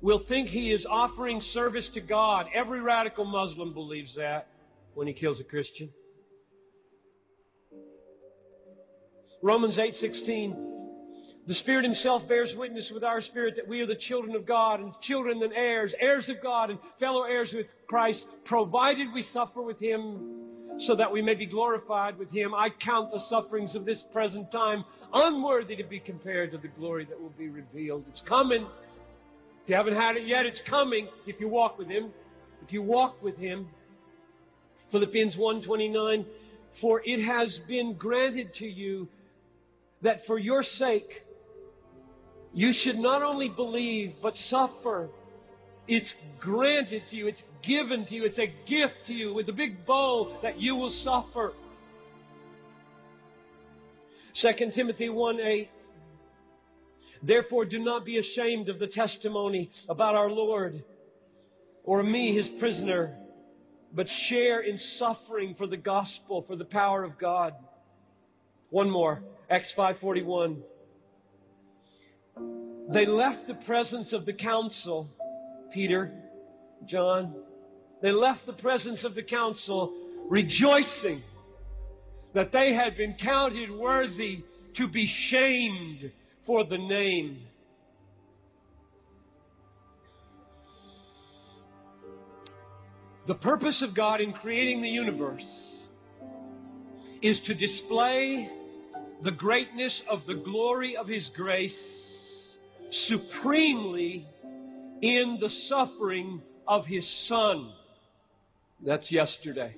[0.00, 2.46] will think he is offering service to God.
[2.54, 4.48] Every radical Muslim believes that
[4.94, 5.90] when he kills a Christian.
[9.42, 10.56] Romans 8:16
[11.46, 14.80] The Spirit himself bears witness with our spirit that we are the children of God
[14.80, 19.62] and children and heirs, heirs of God and fellow heirs with Christ, provided we suffer
[19.62, 20.36] with him
[20.78, 22.54] so that we may be glorified with him.
[22.54, 27.04] I count the sufferings of this present time unworthy to be compared to the glory
[27.04, 28.04] that will be revealed.
[28.08, 28.66] It's coming.
[29.66, 32.12] If you haven't had it yet, it's coming if you walk with him.
[32.62, 33.68] If you walk with him.
[34.86, 36.24] Philippians 1:29
[36.70, 39.08] For it has been granted to you
[40.02, 41.24] that for your sake
[42.54, 45.08] you should not only believe but suffer.
[45.88, 49.52] It's granted to you, it's given to you, it's a gift to you with a
[49.52, 51.54] big bow that you will suffer.
[54.32, 55.70] 2 Timothy 1 8.
[57.26, 60.84] Therefore, do not be ashamed of the testimony about our Lord
[61.82, 63.16] or me, his prisoner,
[63.92, 67.54] but share in suffering for the gospel, for the power of God.
[68.70, 70.62] One more, Acts 5:41.
[72.90, 75.10] They left the presence of the council,
[75.72, 76.12] Peter,
[76.84, 77.34] John.
[78.02, 79.92] They left the presence of the council
[80.28, 81.24] rejoicing
[82.34, 84.44] that they had been counted worthy
[84.74, 86.12] to be shamed
[86.46, 87.40] for the name.
[93.26, 95.82] The purpose of God in creating the universe
[97.20, 98.48] is to display
[99.22, 102.56] the greatness of the glory of His grace
[102.90, 104.28] supremely
[105.02, 107.72] in the suffering of His Son.
[108.80, 109.74] That's yesterday.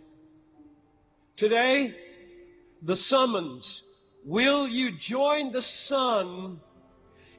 [1.35, 1.95] Today,
[2.83, 3.85] the summons
[4.29, 6.61] Will you join the Son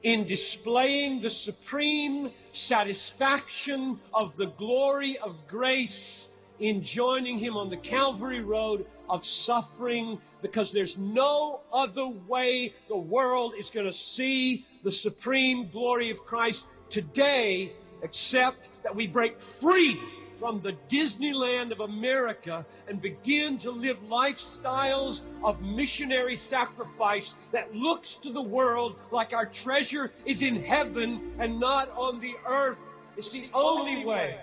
[0.01, 7.77] in displaying the supreme satisfaction of the glory of grace in joining Him on the
[7.77, 10.19] Calvary Road of suffering?
[10.41, 16.25] Because there's no other way the world is going to see the supreme glory of
[16.25, 17.71] Christ today
[18.01, 20.01] except that we break free
[20.39, 28.15] from the Disneyland of America and begin to live lifestyles of missionary sacrifice that looks
[28.15, 32.77] to the world like our treasure is in heaven and not on the earth.
[33.17, 34.39] It's the only way.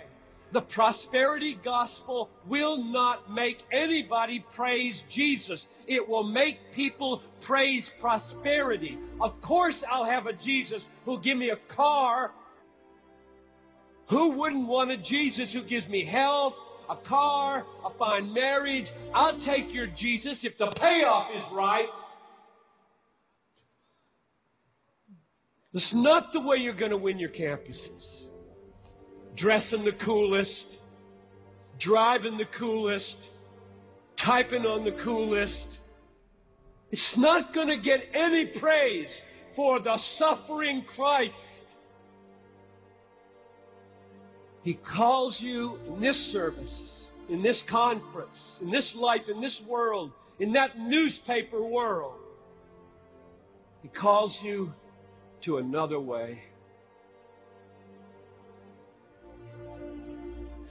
[0.53, 5.67] The prosperity gospel will not make anybody praise Jesus.
[5.87, 8.99] It will make people praise prosperity.
[9.21, 12.33] Of course, I'll have a Jesus who'll give me a car
[14.07, 16.59] who wouldn't want a Jesus who gives me health,
[16.89, 18.93] a car, a fine marriage?
[19.13, 21.89] I'll take your Jesus if the payoff is right.
[25.73, 28.29] This is not the way you're going to win your campuses.
[29.35, 30.79] Dressing the coolest,
[31.79, 33.19] driving the coolest,
[34.17, 35.79] typing on the coolest.
[36.91, 39.21] It's not going to get any praise
[39.55, 41.65] for the suffering Christ.
[44.67, 50.11] He calls you in this service, in this conference, in this life, in this world,
[50.41, 52.19] in that newspaper world.
[53.83, 54.75] He calls you
[55.43, 56.43] to another way.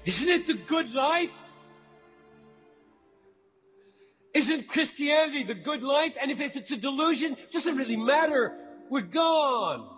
[0.04, 1.32] Isn't it the good life?
[4.34, 6.18] Isn't Christianity the good life?
[6.22, 8.58] And if, if it's a delusion, doesn't really matter.
[8.90, 9.95] We're gone.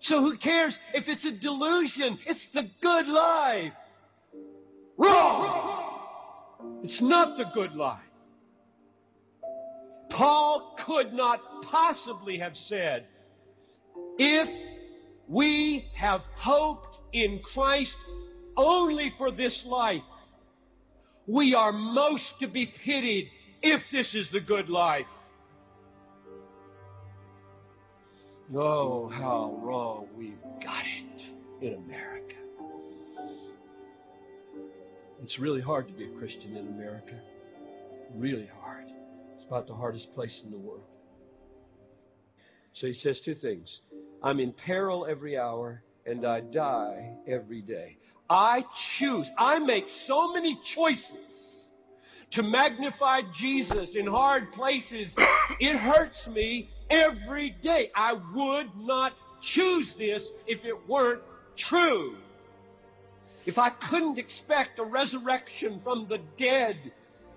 [0.00, 2.18] So who cares if it's a delusion?
[2.26, 3.72] It's the good life.
[4.96, 6.80] Wrong!
[6.82, 8.00] It's not the good life.
[10.08, 13.06] Paul could not possibly have said,
[14.18, 14.50] if
[15.28, 17.96] we have hoped in Christ
[18.56, 20.02] only for this life,
[21.26, 23.30] we are most to be pitied
[23.62, 25.10] if this is the good life.
[28.52, 32.34] Oh, how wrong we've got it in America.
[35.22, 37.14] It's really hard to be a Christian in America.
[38.16, 38.86] really hard.
[39.36, 40.82] It's about the hardest place in the world.
[42.72, 43.82] So he says two things
[44.20, 47.98] I'm in peril every hour, and I die every day.
[48.28, 51.68] I choose, I make so many choices
[52.32, 55.14] to magnify Jesus in hard places.
[55.60, 57.90] It hurts me every day.
[57.94, 61.22] I would not choose this if it weren't
[61.56, 62.16] true.
[63.46, 66.92] If I couldn't expect a resurrection from the dead,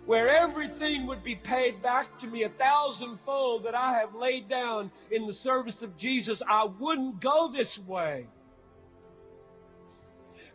[0.05, 4.91] where everything would be paid back to me a thousandfold that I have laid down
[5.11, 8.27] in the service of Jesus, I wouldn't go this way.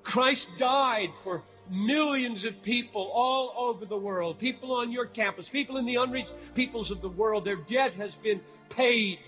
[0.02, 5.76] Christ died for millions of people all over the world, people on your campus, people
[5.76, 7.44] in the unreached peoples of the world.
[7.44, 9.18] Their debt has been paid,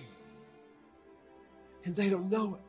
[1.84, 2.60] and they don't know it.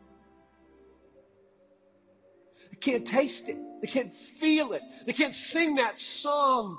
[2.71, 6.77] They can't taste it, they can't feel it, they can't sing that song.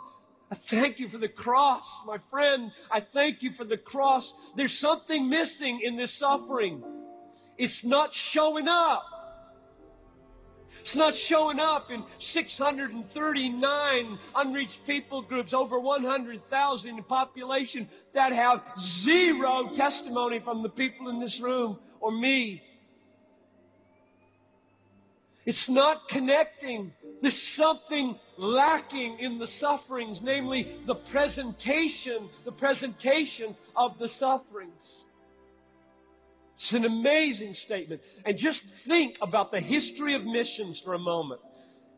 [0.50, 2.72] I thank you for the cross, my friend.
[2.90, 4.34] I thank you for the cross.
[4.54, 6.84] There's something missing in this suffering.
[7.56, 9.02] It's not showing up.
[10.80, 18.62] It's not showing up in 639 unreached people groups, over 100,000 in population that have
[18.78, 22.62] zero testimony from the people in this room or me.
[25.44, 26.92] It's not connecting.
[27.20, 35.06] There's something lacking in the sufferings, namely the presentation, the presentation of the sufferings.
[36.62, 38.02] It's an amazing statement.
[38.24, 41.40] And just think about the history of missions for a moment.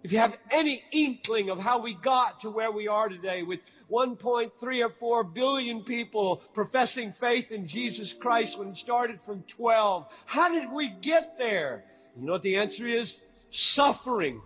[0.02, 3.60] If you have any inkling of how we got to where we are today with
[3.90, 10.06] 1.3 or 4 billion people professing faith in Jesus Christ when it started from 12,
[10.24, 11.84] how did we get there?
[12.16, 13.20] You know what the answer is?
[13.50, 14.40] Suffering.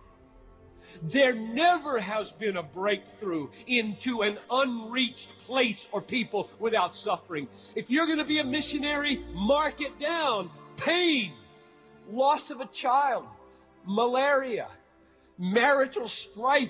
[1.01, 7.47] There never has been a breakthrough into an unreached place or people without suffering.
[7.75, 10.49] If you're going to be a missionary, mark it down.
[10.77, 11.33] Pain,
[12.11, 13.25] loss of a child,
[13.85, 14.67] malaria,
[15.37, 16.69] marital strife,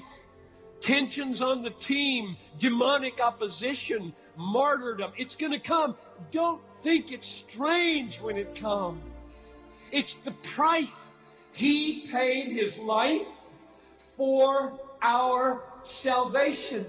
[0.82, 5.12] tensions on the team, demonic opposition, martyrdom.
[5.18, 5.96] It's going to come.
[6.32, 9.60] Don't think it's strange when it comes.
[9.92, 11.18] It's the price.
[11.52, 13.28] He paid his life
[14.20, 16.86] for our salvation.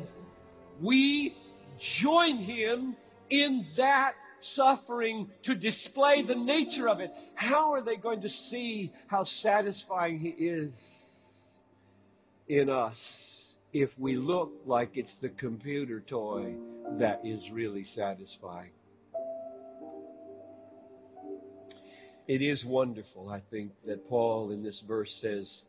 [0.80, 1.36] We
[1.78, 2.96] join him
[3.30, 7.12] in that suffering to display the nature of it.
[7.36, 11.60] How are they going to see how satisfying he is
[12.48, 16.56] in us if we look like it's the computer toy
[16.98, 18.70] that is really satisfying?
[22.26, 25.66] It is wonderful, I think, that Paul in this verse says,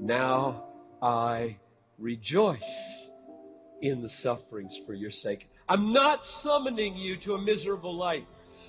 [0.00, 0.64] Now
[1.02, 1.56] I
[1.98, 3.10] rejoice
[3.82, 5.48] in the sufferings for your sake.
[5.68, 8.24] I'm not summoning you to a miserable life.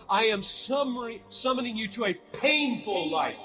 [0.10, 3.36] I am summary, summoning you to a painful life.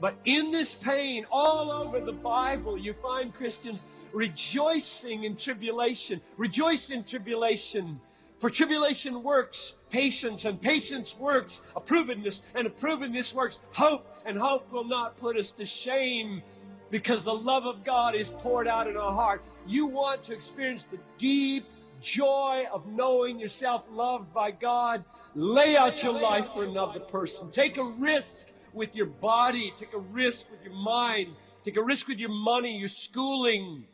[0.00, 6.20] But in this pain, all over the Bible, you find Christians rejoicing in tribulation.
[6.38, 8.00] Rejoice in tribulation.
[8.38, 14.84] For tribulation works patience, and patience works approvenness, and approvenness works hope, and hope will
[14.84, 16.42] not put us to shame
[16.90, 19.42] because the love of God is poured out in our heart.
[19.66, 21.66] You want to experience the deep
[22.00, 25.04] joy of knowing yourself loved by God.
[25.34, 27.50] Lay out your life for another person.
[27.50, 31.34] Take a risk with your body, take a risk with your mind,
[31.64, 33.84] take a risk with your money, your schooling.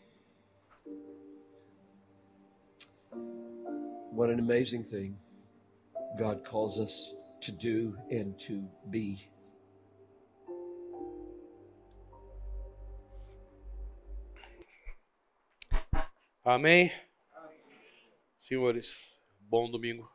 [4.11, 5.19] What an amazing thing
[6.19, 9.29] God calls us to do and to be.
[16.47, 16.93] Amém?
[18.39, 20.09] Senhores, bom domingo.